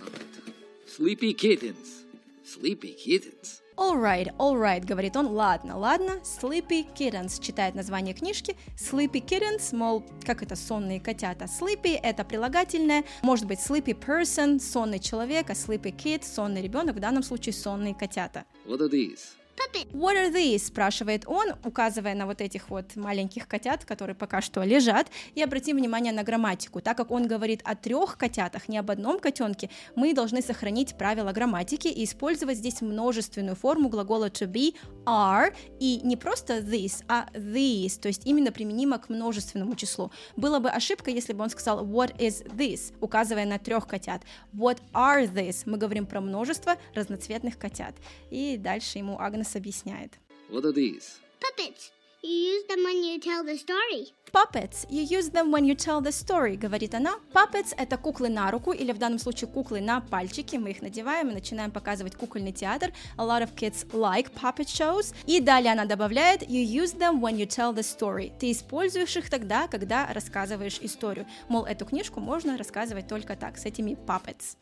all 0.00 0.10
right. 0.10 0.54
Sleepy 0.86 1.32
kittens. 1.32 2.04
Sleepy 2.44 2.94
kittens. 2.94 3.60
Alright, 3.78 4.34
alright, 4.38 4.84
говорит 4.84 5.16
он, 5.16 5.28
ладно, 5.28 5.78
ладно. 5.78 6.20
Sleepy 6.24 6.84
Kittens 6.96 7.40
читает 7.40 7.76
название 7.76 8.12
книжки. 8.12 8.56
Sleepy 8.76 9.24
Kittens, 9.24 9.72
мол, 9.72 10.04
как 10.26 10.42
это 10.42 10.56
сонные 10.56 10.98
котята. 11.00 11.44
Sleepy 11.44 11.96
это 12.02 12.24
прилагательное, 12.24 13.04
может 13.22 13.46
быть 13.46 13.60
sleepy 13.60 13.96
person, 13.96 14.58
сонный 14.58 14.98
человек, 14.98 15.50
а 15.50 15.52
sleepy 15.52 15.94
kid, 15.94 16.24
сонный 16.24 16.60
ребенок, 16.60 16.96
в 16.96 16.98
данном 16.98 17.22
случае 17.22 17.52
сонные 17.52 17.94
котята. 17.94 18.46
What 18.66 18.80
are 18.80 18.90
these? 18.90 19.20
What 19.92 20.14
are 20.16 20.32
these? 20.32 20.58
спрашивает 20.58 21.24
он, 21.26 21.54
указывая 21.64 22.14
на 22.14 22.26
вот 22.26 22.40
этих 22.40 22.70
вот 22.70 22.94
маленьких 22.94 23.48
котят, 23.48 23.84
которые 23.84 24.14
пока 24.14 24.40
что 24.40 24.62
лежат. 24.62 25.08
И 25.34 25.42
обратим 25.42 25.76
внимание 25.76 26.12
на 26.12 26.22
грамматику. 26.22 26.80
Так 26.80 26.96
как 26.96 27.10
он 27.10 27.26
говорит 27.26 27.62
о 27.64 27.74
трех 27.74 28.16
котятах, 28.16 28.68
не 28.68 28.78
об 28.78 28.90
одном 28.90 29.18
котенке, 29.18 29.70
мы 29.96 30.14
должны 30.14 30.40
сохранить 30.40 30.96
правила 30.96 31.32
грамматики 31.32 31.88
и 31.88 32.04
использовать 32.04 32.58
здесь 32.58 32.80
множественную 32.80 33.56
форму 33.56 33.88
глагола 33.88 34.26
to 34.26 34.46
be, 34.46 34.74
are, 35.04 35.52
и 35.80 36.00
не 36.04 36.16
просто 36.16 36.58
this, 36.58 37.02
а 37.08 37.28
these, 37.34 37.98
то 38.00 38.08
есть 38.08 38.26
именно 38.26 38.52
применимо 38.52 38.98
к 38.98 39.08
множественному 39.08 39.74
числу. 39.74 40.12
Было 40.36 40.58
бы 40.58 40.70
ошибка, 40.70 41.10
если 41.10 41.32
бы 41.32 41.42
он 41.42 41.50
сказал 41.50 41.84
what 41.84 42.16
is 42.18 42.46
this, 42.54 42.94
указывая 43.00 43.46
на 43.46 43.58
трех 43.58 43.86
котят. 43.86 44.22
What 44.54 44.78
are 44.92 45.26
these? 45.32 45.62
Мы 45.66 45.78
говорим 45.78 46.06
про 46.06 46.20
множество 46.20 46.76
разноцветных 46.94 47.58
котят. 47.58 47.94
И 48.30 48.56
дальше 48.56 48.98
ему 48.98 49.18
Агнес 49.18 49.47
объясняет. 49.56 50.18
What 50.50 50.64
are 50.64 50.72
these? 50.72 51.20
Puppets. 51.40 51.92
You 52.20 52.32
use 52.32 52.66
them 52.66 52.82
when 52.82 53.04
you 53.04 53.20
tell 53.20 53.44
the 53.44 53.56
story. 53.56 54.12
Puppets. 54.32 54.84
You 54.90 55.02
use 55.02 55.30
them 55.30 55.52
when 55.52 55.64
you 55.64 55.76
tell 55.76 56.00
the 56.00 56.10
story, 56.10 56.56
говорит 56.56 56.92
она. 56.94 57.14
Puppets— 57.32 57.72
это 57.78 57.96
куклы 57.96 58.28
на 58.28 58.50
руку, 58.50 58.72
или 58.72 58.90
в 58.90 58.98
данном 58.98 59.20
случае 59.20 59.48
куклы 59.48 59.80
на 59.80 60.00
пальчики. 60.00 60.56
Мы 60.56 60.70
их 60.70 60.82
надеваем 60.82 61.30
и 61.30 61.34
начинаем 61.34 61.70
показывать 61.70 62.16
кукольный 62.16 62.50
театр. 62.50 62.92
A 63.16 63.24
lot 63.24 63.42
of 63.42 63.54
kids 63.54 63.86
like 63.92 64.32
puppet 64.32 64.66
shows. 64.66 65.14
И 65.26 65.38
далее 65.40 65.72
она 65.72 65.84
добавляет 65.84 66.42
You 66.42 66.64
use 66.64 66.98
them 66.98 67.20
when 67.20 67.36
you 67.36 67.46
tell 67.46 67.72
the 67.72 67.84
story. 67.84 68.32
Ты 68.36 68.50
используешь 68.50 69.16
их 69.16 69.30
тогда, 69.30 69.68
когда 69.68 70.12
рассказываешь 70.12 70.80
историю. 70.82 71.26
Мол, 71.48 71.66
эту 71.66 71.86
книжку 71.86 72.18
можно 72.18 72.58
рассказывать 72.58 73.06
только 73.06 73.36
так, 73.36 73.56
с 73.56 73.64
этими 73.64 73.92
puppets. 73.92 74.56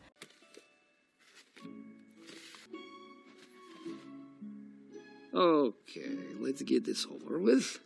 Okay, 5.37 6.17
let's 6.39 6.63
get 6.63 6.83
this 6.83 7.05
over 7.05 7.37
with. 7.37 7.79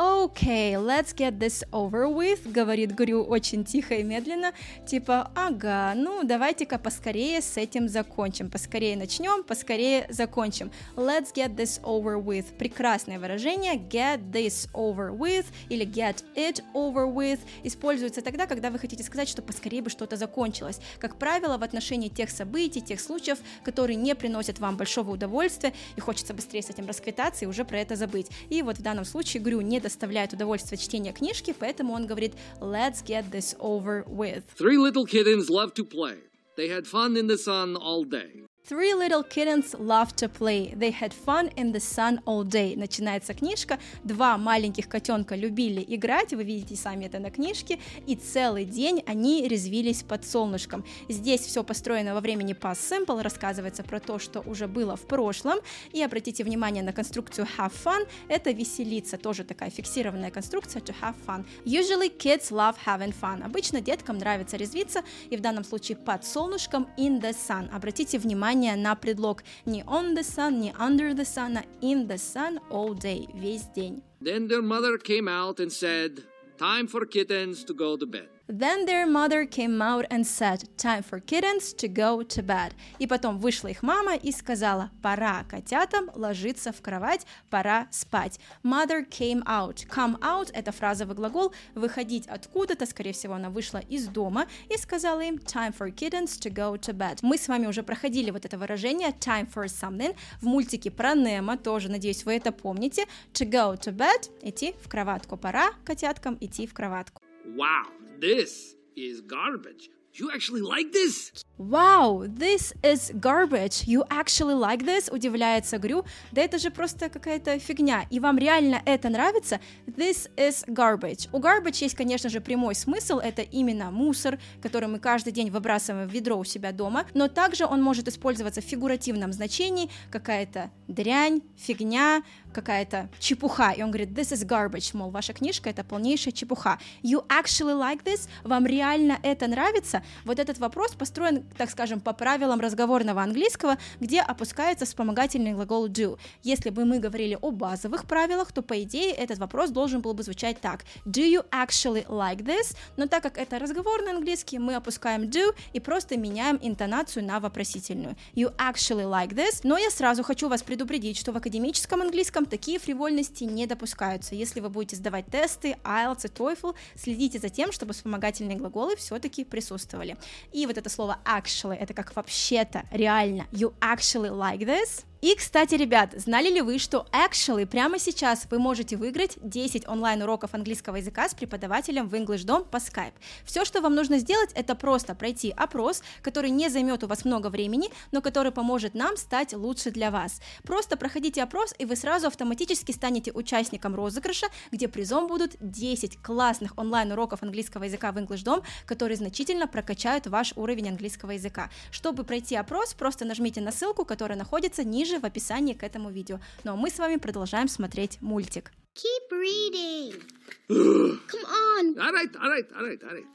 Okay, 0.00 0.76
let's 0.76 1.12
get 1.12 1.40
this 1.40 1.64
over 1.72 2.06
with, 2.06 2.52
говорит 2.52 2.92
Грю 2.92 3.24
очень 3.24 3.64
тихо 3.64 3.94
и 3.94 4.04
медленно, 4.04 4.52
типа, 4.86 5.32
ага, 5.34 5.92
ну 5.96 6.22
давайте-ка 6.22 6.78
поскорее 6.78 7.42
с 7.42 7.56
этим 7.56 7.88
закончим, 7.88 8.48
поскорее 8.48 8.96
начнем, 8.96 9.42
поскорее 9.42 10.06
закончим. 10.08 10.70
Let's 10.94 11.34
get 11.34 11.56
this 11.56 11.82
over 11.82 12.22
with. 12.22 12.44
Прекрасное 12.58 13.18
выражение, 13.18 13.74
get 13.74 14.30
this 14.30 14.70
over 14.72 15.10
with 15.10 15.46
или 15.68 15.84
get 15.84 16.22
it 16.36 16.62
over 16.74 17.12
with 17.12 17.40
используется 17.64 18.22
тогда, 18.22 18.46
когда 18.46 18.70
вы 18.70 18.78
хотите 18.78 19.02
сказать, 19.02 19.28
что 19.28 19.42
поскорее 19.42 19.82
бы 19.82 19.90
что-то 19.90 20.14
закончилось. 20.14 20.78
Как 21.00 21.16
правило, 21.16 21.58
в 21.58 21.64
отношении 21.64 22.08
тех 22.08 22.30
событий, 22.30 22.80
тех 22.80 23.00
случаев, 23.00 23.38
которые 23.64 23.96
не 23.96 24.14
приносят 24.14 24.60
вам 24.60 24.76
большого 24.76 25.10
удовольствия, 25.10 25.72
и 25.96 26.00
хочется 26.00 26.34
быстрее 26.34 26.62
с 26.62 26.70
этим 26.70 26.86
расквитаться 26.86 27.46
и 27.46 27.48
уже 27.48 27.64
про 27.64 27.80
это 27.80 27.96
забыть. 27.96 28.28
И 28.48 28.62
вот 28.62 28.78
в 28.78 28.82
данном 28.82 29.04
случае 29.04 29.42
Грю 29.42 29.60
не 29.60 29.80
доставляет 29.88 30.32
удовольствие 30.34 30.78
чтения 30.78 31.12
книжки, 31.12 31.54
поэтому 31.58 31.94
он 31.94 32.06
говорит 32.06 32.34
«let's 32.60 33.02
get 33.04 33.30
this 33.30 33.56
over 33.58 34.04
with». 34.06 34.44
Three 34.58 34.76
little 34.76 35.06
kittens 35.06 35.48
loved 35.48 35.74
to 35.76 35.84
play. 35.84 36.18
They 36.56 36.68
had 36.68 36.86
fun 36.86 37.16
in 37.16 37.26
the 37.26 37.38
sun 37.38 37.76
all 37.76 38.04
day. 38.04 38.47
Three 38.68 38.92
little 38.92 39.22
kittens 39.22 39.74
love 39.78 40.14
to 40.16 40.28
play. 40.28 40.74
They 40.76 40.90
had 40.90 41.14
fun 41.14 41.48
in 41.56 41.72
the 41.72 41.80
sun 41.80 42.20
all 42.26 42.44
day. 42.44 42.76
Начинается 42.76 43.32
книжка. 43.32 43.78
Два 44.04 44.36
маленьких 44.36 44.90
котенка 44.90 45.36
любили 45.36 45.82
играть, 45.88 46.34
вы 46.34 46.44
видите 46.44 46.76
сами 46.76 47.06
это 47.06 47.18
на 47.18 47.30
книжке, 47.30 47.78
и 48.06 48.14
целый 48.14 48.66
день 48.66 49.02
они 49.06 49.48
резвились 49.48 50.02
под 50.02 50.26
солнышком. 50.26 50.84
Здесь 51.08 51.40
все 51.46 51.64
построено 51.64 52.12
во 52.12 52.20
времени 52.20 52.54
past 52.54 52.80
simple, 52.80 53.22
рассказывается 53.22 53.82
про 53.82 54.00
то, 54.00 54.18
что 54.18 54.40
уже 54.40 54.68
было 54.68 54.96
в 54.96 55.06
прошлом, 55.06 55.60
и 55.92 56.02
обратите 56.02 56.44
внимание 56.44 56.82
на 56.82 56.92
конструкцию 56.92 57.48
have 57.56 57.72
fun, 57.72 58.06
это 58.28 58.50
веселиться, 58.50 59.16
тоже 59.16 59.44
такая 59.44 59.70
фиксированная 59.70 60.30
конструкция 60.30 60.82
to 60.82 60.94
have 61.00 61.14
fun. 61.26 61.46
Usually 61.64 62.14
kids 62.14 62.50
love 62.50 62.76
having 62.84 63.14
fun. 63.18 63.42
Обычно 63.42 63.80
деткам 63.80 64.18
нравится 64.18 64.58
резвиться, 64.58 65.04
и 65.30 65.38
в 65.38 65.40
данном 65.40 65.64
случае 65.64 65.96
под 65.96 66.26
солнышком 66.26 66.86
in 66.98 67.18
the 67.22 67.34
sun. 67.34 67.74
Обратите 67.74 68.18
внимание 68.18 68.57
на 68.57 68.95
предлог 68.95 69.43
не 69.65 69.83
on 69.83 70.15
the 70.15 70.23
sun, 70.23 70.59
не 70.59 70.71
under 70.73 71.13
the 71.13 71.25
sun, 71.25 71.57
а 71.57 71.63
in 71.81 72.07
the 72.07 72.17
sun 72.17 72.59
all 72.69 72.93
day, 72.93 73.27
весь 73.33 73.65
день. 73.75 74.01
Then 74.21 74.47
their 74.47 74.61
mother 74.61 74.97
came 74.97 75.27
out 75.27 75.59
and 75.59 75.71
said, 75.71 76.23
Time 76.57 76.87
for 76.87 77.05
kittens 77.05 77.63
to 77.65 77.73
go 77.73 77.97
to 77.97 78.05
bed. 78.05 78.29
Then 78.48 78.86
their 78.86 79.06
mother 79.06 79.44
came 79.44 79.82
out 79.82 80.06
and 80.08 80.26
said, 80.26 80.70
time 80.78 81.02
for 81.02 81.20
kittens 81.20 81.74
to 81.74 81.86
go 81.86 82.22
to 82.22 82.42
bed. 82.42 82.72
И 82.98 83.06
потом 83.06 83.38
вышла 83.38 83.68
их 83.68 83.82
мама 83.82 84.16
и 84.16 84.32
сказала, 84.32 84.90
пора 85.02 85.44
котятам 85.44 86.10
ложиться 86.14 86.72
в 86.72 86.80
кровать, 86.80 87.26
пора 87.50 87.88
спать. 87.90 88.40
Mother 88.62 89.06
came 89.06 89.42
out. 89.44 89.86
Come 89.88 90.18
out– 90.20 90.50
это 90.54 90.72
фразовый 90.72 91.14
глагол, 91.14 91.52
выходить 91.74 92.26
откуда-то, 92.26 92.86
скорее 92.86 93.12
всего, 93.12 93.34
она 93.34 93.50
вышла 93.50 93.78
из 93.78 94.08
дома 94.08 94.46
и 94.70 94.78
сказала 94.78 95.20
им, 95.20 95.34
time 95.34 95.76
for 95.78 95.94
kittens 95.94 96.38
to 96.40 96.50
go 96.50 96.78
to 96.78 96.94
bed. 96.94 97.18
Мы 97.20 97.36
с 97.36 97.48
вами 97.48 97.66
уже 97.66 97.82
проходили 97.82 98.30
вот 98.30 98.46
это 98.46 98.56
выражение, 98.56 99.10
time 99.10 99.46
for 99.52 99.66
something, 99.66 100.16
в 100.40 100.46
мультике 100.46 100.90
про 100.90 101.14
Немо, 101.14 101.58
тоже, 101.58 101.90
надеюсь, 101.90 102.24
вы 102.24 102.36
это 102.36 102.50
помните. 102.50 103.04
To 103.34 103.46
go 103.46 103.78
to 103.78 103.94
bed– 103.94 104.30
идти 104.42 104.74
в 104.82 104.88
кроватку, 104.88 105.36
пора 105.36 105.72
котяткам 105.84 106.38
идти 106.40 106.66
в 106.66 106.72
кроватку. 106.72 107.20
Wow, 107.44 107.97
this 108.20 108.74
is 108.96 109.20
garbage. 109.20 109.90
You 110.14 110.30
actually 110.32 110.62
like 110.62 110.90
this? 110.90 111.30
Wow, 111.58 112.24
this 112.26 112.72
is 112.82 113.12
garbage. 113.20 113.86
You 113.86 114.04
actually 114.10 114.54
like 114.54 114.84
this? 114.84 115.08
Удивляется 115.12 115.78
Грю. 115.78 116.04
Да 116.32 116.42
это 116.42 116.58
же 116.58 116.70
просто 116.70 117.08
какая-то 117.08 117.58
фигня. 117.60 118.04
И 118.10 118.18
вам 118.18 118.36
реально 118.36 118.82
это 118.84 119.10
нравится? 119.10 119.60
This 119.86 120.28
is 120.36 120.66
garbage. 120.66 121.28
У 121.32 121.38
garbage 121.38 121.82
есть, 121.82 121.94
конечно 121.94 122.30
же, 122.30 122.40
прямой 122.40 122.74
смысл. 122.74 123.18
Это 123.18 123.42
именно 123.42 123.92
мусор, 123.92 124.40
который 124.60 124.88
мы 124.88 124.98
каждый 124.98 125.32
день 125.32 125.50
выбрасываем 125.50 126.08
в 126.08 126.12
ведро 126.12 126.36
у 126.36 126.44
себя 126.44 126.72
дома. 126.72 127.06
Но 127.14 127.28
также 127.28 127.64
он 127.64 127.80
может 127.80 128.08
использоваться 128.08 128.60
в 128.60 128.64
фигуративном 128.64 129.32
значении. 129.32 129.88
Какая-то 130.10 130.72
дрянь, 130.88 131.42
фигня, 131.56 132.24
какая-то 132.58 133.08
чепуха. 133.20 133.70
И 133.70 133.82
он 133.82 133.90
говорит, 133.90 134.10
this 134.10 134.32
is 134.32 134.44
garbage. 134.46 134.90
Мол, 134.96 135.10
ваша 135.10 135.32
книжка 135.32 135.70
это 135.70 135.84
полнейшая 135.84 136.32
чепуха. 136.32 136.78
You 137.02 137.24
actually 137.28 137.74
like 137.74 138.02
this? 138.02 138.28
Вам 138.42 138.66
реально 138.66 139.18
это 139.22 139.46
нравится? 139.46 140.02
Вот 140.24 140.38
этот 140.38 140.58
вопрос 140.58 140.94
построен, 140.94 141.44
так 141.56 141.70
скажем, 141.70 142.00
по 142.00 142.12
правилам 142.12 142.60
разговорного 142.60 143.22
английского, 143.22 143.76
где 144.00 144.20
опускается 144.20 144.86
вспомогательный 144.86 145.52
глагол 145.52 145.88
do. 145.88 146.18
Если 146.42 146.70
бы 146.70 146.84
мы 146.84 146.98
говорили 146.98 147.38
о 147.40 147.50
базовых 147.52 148.06
правилах, 148.06 148.50
то, 148.50 148.62
по 148.62 148.82
идее, 148.82 149.12
этот 149.12 149.38
вопрос 149.38 149.70
должен 149.70 150.00
был 150.00 150.14
бы 150.14 150.22
звучать 150.24 150.60
так. 150.60 150.84
Do 151.06 151.22
you 151.22 151.44
actually 151.50 152.06
like 152.08 152.42
this? 152.44 152.76
Но 152.96 153.06
так 153.06 153.22
как 153.22 153.38
это 153.38 153.58
разговорный 153.58 154.12
английский, 154.12 154.58
мы 154.58 154.74
опускаем 154.74 155.22
do 155.22 155.54
и 155.72 155.80
просто 155.80 156.16
меняем 156.16 156.58
интонацию 156.60 157.24
на 157.24 157.38
вопросительную. 157.38 158.16
You 158.34 158.52
actually 158.56 159.04
like 159.04 159.30
this? 159.34 159.60
Но 159.62 159.78
я 159.78 159.90
сразу 159.90 160.22
хочу 160.24 160.48
вас 160.48 160.62
предупредить, 160.62 161.16
что 161.16 161.32
в 161.32 161.36
академическом 161.36 162.02
английском 162.02 162.47
такие 162.48 162.78
фривольности 162.78 163.44
не 163.44 163.66
допускаются. 163.66 164.34
Если 164.34 164.60
вы 164.60 164.68
будете 164.68 164.96
сдавать 164.96 165.26
тесты, 165.26 165.76
IELTS 165.84 166.26
и 166.26 166.28
TOEFL, 166.28 166.74
следите 166.96 167.38
за 167.38 167.48
тем, 167.48 167.72
чтобы 167.72 167.92
вспомогательные 167.92 168.56
глаголы 168.56 168.96
все-таки 168.96 169.44
присутствовали. 169.44 170.16
И 170.52 170.66
вот 170.66 170.76
это 170.78 170.88
слово 170.90 171.18
actually, 171.24 171.76
это 171.76 171.94
как 171.94 172.14
вообще-то, 172.16 172.84
реально. 172.90 173.46
You 173.52 173.72
actually 173.80 174.30
like 174.30 174.60
this? 174.60 175.04
И, 175.20 175.34
кстати, 175.34 175.74
ребят, 175.74 176.14
знали 176.16 176.48
ли 176.48 176.60
вы, 176.60 176.78
что 176.78 177.04
actually 177.10 177.66
прямо 177.66 177.98
сейчас 177.98 178.46
вы 178.52 178.60
можете 178.60 178.96
выиграть 178.96 179.36
10 179.42 179.88
онлайн-уроков 179.88 180.54
английского 180.54 180.94
языка 180.94 181.28
с 181.28 181.34
преподавателем 181.34 182.08
в 182.08 182.14
English 182.14 182.46
Dom 182.46 182.64
по 182.64 182.76
Skype? 182.76 183.14
Все, 183.44 183.64
что 183.64 183.80
вам 183.80 183.96
нужно 183.96 184.18
сделать, 184.18 184.50
это 184.54 184.76
просто 184.76 185.16
пройти 185.16 185.50
опрос, 185.50 186.04
который 186.22 186.50
не 186.50 186.68
займет 186.68 187.02
у 187.02 187.08
вас 187.08 187.24
много 187.24 187.48
времени, 187.48 187.90
но 188.12 188.22
который 188.22 188.52
поможет 188.52 188.94
нам 188.94 189.16
стать 189.16 189.54
лучше 189.54 189.90
для 189.90 190.12
вас. 190.12 190.40
Просто 190.62 190.96
проходите 190.96 191.42
опрос, 191.42 191.74
и 191.80 191.84
вы 191.84 191.96
сразу 191.96 192.28
автоматически 192.28 192.92
станете 192.92 193.32
участником 193.32 193.96
розыгрыша, 193.96 194.46
где 194.70 194.86
призом 194.86 195.26
будут 195.26 195.56
10 195.58 196.22
классных 196.22 196.78
онлайн-уроков 196.78 197.42
английского 197.42 197.82
языка 197.82 198.12
в 198.12 198.18
English 198.18 198.44
Dom, 198.44 198.62
которые 198.86 199.16
значительно 199.16 199.66
прокачают 199.66 200.28
ваш 200.28 200.52
уровень 200.54 200.90
английского 200.90 201.32
языка. 201.32 201.70
Чтобы 201.90 202.22
пройти 202.22 202.54
опрос, 202.54 202.94
просто 202.94 203.24
нажмите 203.24 203.60
на 203.60 203.72
ссылку, 203.72 204.04
которая 204.04 204.38
находится 204.38 204.84
ниже 204.84 205.07
ниже 205.08 205.20
в 205.20 205.24
описании 205.24 205.74
к 205.74 205.82
этому 205.82 206.10
видео. 206.10 206.40
Ну 206.64 206.72
а 206.72 206.76
мы 206.76 206.90
с 206.90 206.98
вами 206.98 207.16
продолжаем 207.16 207.68
смотреть 207.68 208.18
мультик. 208.20 208.72
Keep 208.94 209.30
reading. 209.30 210.22
Come 210.68 211.44
on. 211.44 211.98
All 211.98 212.12
right, 212.12 212.34
all 212.36 212.50
right, 212.50 212.68
all 212.76 212.84
right, 212.84 213.02
all 213.02 213.14
right. 213.14 213.26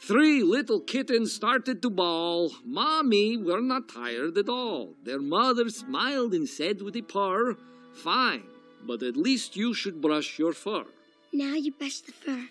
Three 0.00 0.42
little 0.42 0.80
kittens 0.80 1.32
started 1.32 1.80
to 1.82 1.90
bawl. 1.90 2.50
Mommy 2.64 3.36
were 3.36 3.60
not 3.60 3.88
tired 3.88 4.36
at 4.36 4.48
all. 4.48 4.96
Their 5.04 5.20
mother 5.20 5.68
smiled 5.68 6.34
and 6.34 6.48
said 6.48 6.82
with 6.82 6.96
a 6.96 7.02
purr, 7.02 7.56
Fine, 7.94 8.42
but 8.84 9.02
at 9.02 9.16
least 9.16 9.54
you 9.56 9.74
should 9.74 10.00
brush 10.00 10.40
your 10.40 10.52
fur. 10.52 10.84
Now 11.32 11.54
you 11.54 11.70
brush 11.72 12.00
the 12.00 12.12
fur. 12.12 12.48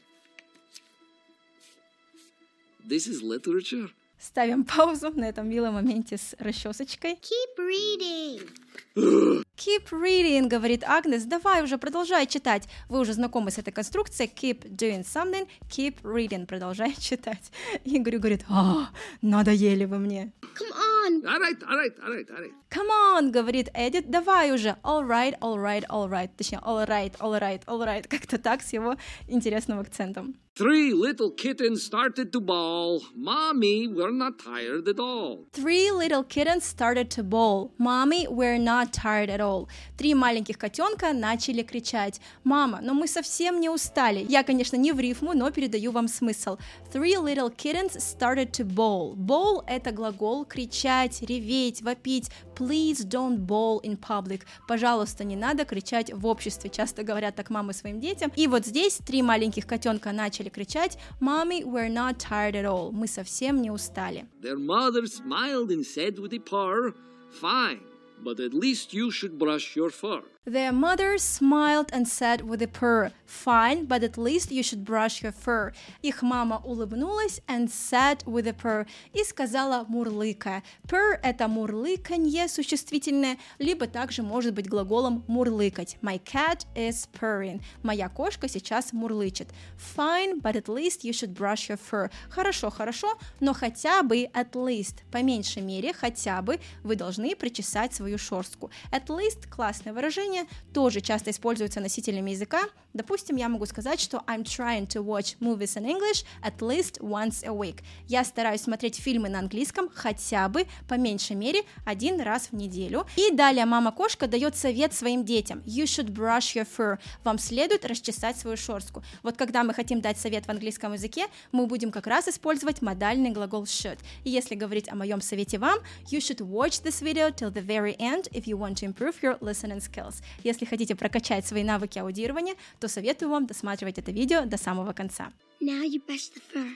This 2.85 3.05
is 3.05 3.21
literature. 3.21 3.89
Ставим 4.21 4.65
паузу 4.65 5.09
на 5.15 5.25
этом 5.25 5.49
милом 5.49 5.73
моменте 5.73 6.15
с 6.15 6.35
расчесочкой. 6.37 7.13
Keep 7.13 7.57
reading. 7.57 8.49
Keep 8.95 9.89
reading, 9.91 10.47
говорит 10.47 10.83
Агнес. 10.83 11.23
Давай 11.23 11.63
уже 11.63 11.79
продолжай 11.79 12.27
читать. 12.27 12.67
Вы 12.87 12.99
уже 12.99 13.13
знакомы 13.13 13.49
с 13.49 13.57
этой 13.57 13.71
конструкцией. 13.71 14.31
Keep 14.31 14.75
doing 14.75 15.03
something, 15.03 15.47
keep 15.69 16.01
reading. 16.03 16.45
Продолжай 16.45 16.93
читать. 16.99 17.51
И 17.83 17.95
Игорь 17.95 18.17
говорит, 18.17 18.45
а, 18.47 18.89
надоели 19.23 19.85
вы 19.85 19.97
мне. 19.97 20.31
Come 20.55 20.71
on. 20.71 21.25
All 21.25 21.39
right, 21.39 21.63
all 21.63 21.77
right, 21.77 21.95
all 22.03 22.13
right, 22.13 22.29
all 22.29 22.41
right. 22.41 22.51
Come 22.69 22.89
on, 22.89 23.31
говорит 23.31 23.69
Эдит, 23.73 24.11
давай 24.11 24.51
уже. 24.51 24.75
All 24.83 25.03
right, 25.03 25.35
all 25.41 25.57
right, 25.57 25.83
all 25.89 26.07
right. 26.07 26.29
Точнее, 26.37 26.59
all 26.59 26.85
right, 26.85 27.13
all 27.19 27.39
right, 27.39 27.61
all 27.65 27.79
right. 27.79 28.07
Как-то 28.07 28.37
так 28.37 28.61
с 28.61 28.71
его 28.71 28.95
интересным 29.27 29.79
акцентом. 29.79 30.35
Three 30.53 30.93
little 30.93 31.31
kittens 31.31 31.81
started 31.81 32.33
to 32.33 32.41
bawl. 32.41 33.01
Mommy 33.15 33.87
were 33.87 34.11
not 34.11 34.37
tired 34.37 34.85
at 34.89 34.99
all. 34.99 35.47
Three 35.53 35.91
little 35.91 36.25
kittens 36.25 36.65
started 36.65 37.09
to 37.11 37.23
bawl. 37.23 37.71
Mommy, 37.77 38.27
we're 38.27 38.57
not 38.57 38.91
tired 38.91 39.29
at 39.29 39.39
all. 39.39 39.69
Три 39.97 40.13
маленьких 40.13 40.57
котенка 40.57 41.13
начали 41.13 41.63
кричать. 41.63 42.19
Мама, 42.43 42.81
но 42.81 42.93
мы 42.93 43.07
совсем 43.07 43.61
не 43.61 43.69
устали. 43.69 44.25
Я, 44.27 44.43
конечно, 44.43 44.75
не 44.75 44.91
в 44.91 44.99
рифму, 44.99 45.33
но 45.33 45.49
передаю 45.51 45.91
вам 45.91 46.09
смысл. 46.09 46.57
Three 46.91 47.15
little 47.15 47.49
kittens 47.49 47.97
started 48.01 48.51
to 48.51 48.65
bawl. 48.65 49.15
Bawl— 49.15 49.63
это 49.67 49.93
глагол 49.93 50.43
кричать, 50.43 51.21
реветь, 51.21 51.81
вопить. 51.81 52.29
Please 52.61 53.03
don't 53.03 53.39
bawl 53.47 53.81
in 53.81 53.97
public. 53.97 54.45
Пожалуйста, 54.67 55.23
не 55.23 55.35
надо 55.35 55.65
кричать 55.65 56.13
в 56.13 56.27
обществе. 56.27 56.69
Часто 56.69 57.01
говорят 57.01 57.35
так 57.35 57.49
мамы 57.49 57.73
своим 57.73 57.99
детям. 57.99 58.31
И 58.35 58.45
вот 58.45 58.67
здесь 58.67 58.99
три 59.03 59.23
маленьких 59.23 59.65
котенка 59.65 60.11
начали 60.11 60.49
кричать 60.49 60.99
«Mommy, 61.19 61.63
we're 61.63 61.91
not 61.91 62.17
tired 62.17 62.53
at 62.53 62.65
all». 62.65 62.91
Мы 62.91 63.07
совсем 63.07 63.63
не 63.63 63.71
устали. 63.71 64.27
Their 64.43 64.59
mother 64.59 65.07
smiled 65.07 65.71
and 65.71 65.83
said 65.83 66.19
with 66.19 66.33
a 66.33 66.39
purr, 66.39 66.93
Fine, 67.41 67.79
but 68.23 68.39
at 68.39 68.53
least 68.53 68.93
you 68.93 69.11
should 69.11 69.37
brush 69.37 69.75
your 69.75 69.89
fur. 69.89 70.21
Their 70.43 70.71
mother 70.71 71.19
smiled 71.19 71.91
and 71.93 72.07
said 72.07 72.41
with 72.41 72.63
a 72.63 72.67
purr, 72.67 73.11
Fine, 73.27 73.85
but 73.85 74.03
at 74.03 74.17
least 74.17 74.51
you 74.51 74.63
should 74.63 74.83
brush 74.83 75.21
your 75.21 75.31
fur. 75.31 75.71
Их 76.01 76.23
мама 76.23 76.59
улыбнулась 76.65 77.39
and 77.47 77.69
said 77.69 78.23
with 78.25 78.47
a 78.47 78.53
purr 78.53 78.87
и 79.13 79.23
сказала 79.23 79.85
мурлыкая. 79.87 80.63
Purr— 80.87 81.19
это 81.23 81.47
мурлыканье 81.47 82.47
существительное, 82.47 83.37
либо 83.59 83.85
также 83.85 84.23
может 84.23 84.55
быть 84.55 84.67
глаголом 84.67 85.23
мурлыкать. 85.27 85.97
My 86.01 86.19
cat 86.19 86.65
is 86.73 87.07
purring. 87.13 87.61
Моя 87.83 88.09
кошка 88.09 88.47
сейчас 88.47 88.93
мурлычет. 88.93 89.49
Fine, 89.95 90.41
but 90.41 90.55
at 90.55 90.67
least 90.67 91.03
you 91.03 91.13
should 91.13 91.35
brush 91.35 91.69
your 91.69 91.77
fur. 91.77 92.09
Хорошо, 92.31 92.71
хорошо, 92.71 93.15
но 93.39 93.53
хотя 93.53 94.01
бы 94.01 94.23
at 94.33 94.53
least, 94.53 95.03
по 95.11 95.21
меньшей 95.21 95.61
мере, 95.61 95.93
хотя 95.93 96.41
бы 96.41 96.59
вы 96.81 96.95
должны 96.95 97.35
причесать 97.35 97.93
свою 97.93 98.10
шерстку. 98.17 98.69
At 98.91 99.07
least— 99.07 99.47
классное 99.49 99.93
выражение, 99.93 100.43
тоже 100.73 101.01
часто 101.01 101.31
используется 101.31 101.79
носителями 101.79 102.31
языка. 102.31 102.61
Допустим, 102.93 103.37
я 103.37 103.47
могу 103.49 103.65
сказать, 103.65 103.99
что 103.99 104.23
I'm 104.27 104.43
trying 104.43 104.87
to 104.87 105.03
watch 105.03 105.37
movies 105.39 105.77
in 105.77 105.85
English 105.85 106.25
at 106.43 106.57
least 106.59 106.99
once 106.99 107.43
a 107.45 107.51
week. 107.51 107.79
Я 108.07 108.23
стараюсь 108.23 108.61
смотреть 108.61 108.97
фильмы 108.97 109.29
на 109.29 109.39
английском 109.39 109.89
хотя 109.93 110.49
бы, 110.49 110.65
по 110.87 110.95
меньшей 110.95 111.35
мере, 111.35 111.61
один 111.85 112.19
раз 112.19 112.47
в 112.47 112.53
неделю. 112.53 113.05
И 113.15 113.31
далее 113.33 113.65
мама-кошка 113.65 114.27
дает 114.27 114.55
совет 114.55 114.93
своим 114.93 115.23
детям. 115.23 115.59
You 115.65 115.83
should 115.83 116.09
brush 116.09 116.55
your 116.55 116.67
fur. 116.67 116.97
Вам 117.23 117.39
следует 117.39 117.85
расчесать 117.85 118.37
свою 118.37 118.57
шерстку. 118.57 119.03
Вот 119.23 119.37
когда 119.37 119.63
мы 119.63 119.73
хотим 119.73 120.01
дать 120.01 120.19
совет 120.19 120.45
в 120.45 120.49
английском 120.49 120.93
языке, 120.93 121.27
мы 121.51 121.67
будем 121.67 121.91
как 121.91 122.07
раз 122.07 122.27
использовать 122.27 122.81
модальный 122.81 123.29
глагол 123.31 123.63
should. 123.63 123.99
И 124.23 124.29
если 124.29 124.55
говорить 124.55 124.89
о 124.89 124.95
моем 124.95 125.21
совете 125.21 125.57
вам, 125.57 125.79
you 126.07 126.19
should 126.19 126.39
watch 126.39 126.83
this 126.83 127.01
video 127.01 127.33
till 127.33 127.51
the 127.51 127.65
very 127.65 127.95
end 128.01 128.27
if 128.33 128.47
you 128.47 128.57
want 128.57 128.77
to 128.79 128.85
improve 128.85 129.21
your 129.21 129.37
listening 129.39 129.79
skills. 129.79 130.21
Если 130.43 130.65
хотите 130.65 130.95
прокачать 130.95 131.45
свои 131.45 131.63
навыки 131.63 131.99
аудирования, 131.99 132.55
то 132.79 132.87
советую 132.87 133.29
вам 133.29 133.45
досматривать 133.45 133.97
это 133.97 134.11
видео 134.11 134.45
до 134.45 134.57
самого 134.57 134.93
конца. 134.93 135.31
Now 135.61 135.83
you 135.83 136.01
brush 136.05 136.31
the 136.33 136.41
fur. 136.53 136.75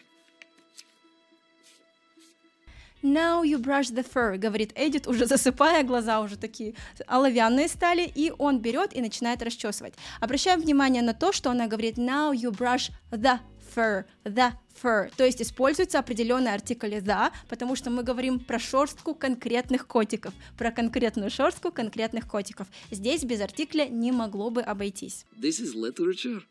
Now 3.05 3.43
you 3.43 3.59
brush 3.59 3.91
the 3.91 4.03
fur, 4.03 4.35
говорит 4.35 4.71
Эдит, 4.75 5.07
уже 5.07 5.27
засыпая, 5.27 5.83
глаза 5.83 6.21
уже 6.21 6.37
такие 6.37 6.73
оловянные 7.05 7.67
стали, 7.67 8.01
и 8.03 8.33
он 8.39 8.59
берет 8.59 8.95
и 8.95 9.01
начинает 9.01 9.43
расчесывать. 9.43 9.93
Обращаем 10.19 10.59
внимание 10.59 11.03
на 11.03 11.13
то, 11.13 11.31
что 11.31 11.51
она 11.51 11.67
говорит 11.67 11.99
now 11.99 12.33
you 12.33 12.49
brush 12.49 12.91
the 13.11 13.39
fur, 13.73 14.05
the 14.23 14.51
fur, 14.81 15.11
то 15.15 15.23
есть 15.23 15.41
используется 15.41 15.99
определенный 15.99 16.53
артикль 16.53 16.95
the, 16.95 17.31
потому 17.47 17.75
что 17.75 17.89
мы 17.89 18.03
говорим 18.03 18.39
про 18.39 18.59
шерстку 18.59 19.15
конкретных 19.15 19.87
котиков, 19.87 20.33
про 20.57 20.71
конкретную 20.71 21.29
шерстку 21.29 21.71
конкретных 21.71 22.27
котиков. 22.27 22.67
Здесь 22.91 23.23
без 23.23 23.41
артикля 23.41 23.87
не 23.87 24.11
могло 24.11 24.49
бы 24.49 24.61
обойтись. 24.61 25.25
This 25.37 25.61
is 25.61 25.73
literature. 25.73 26.43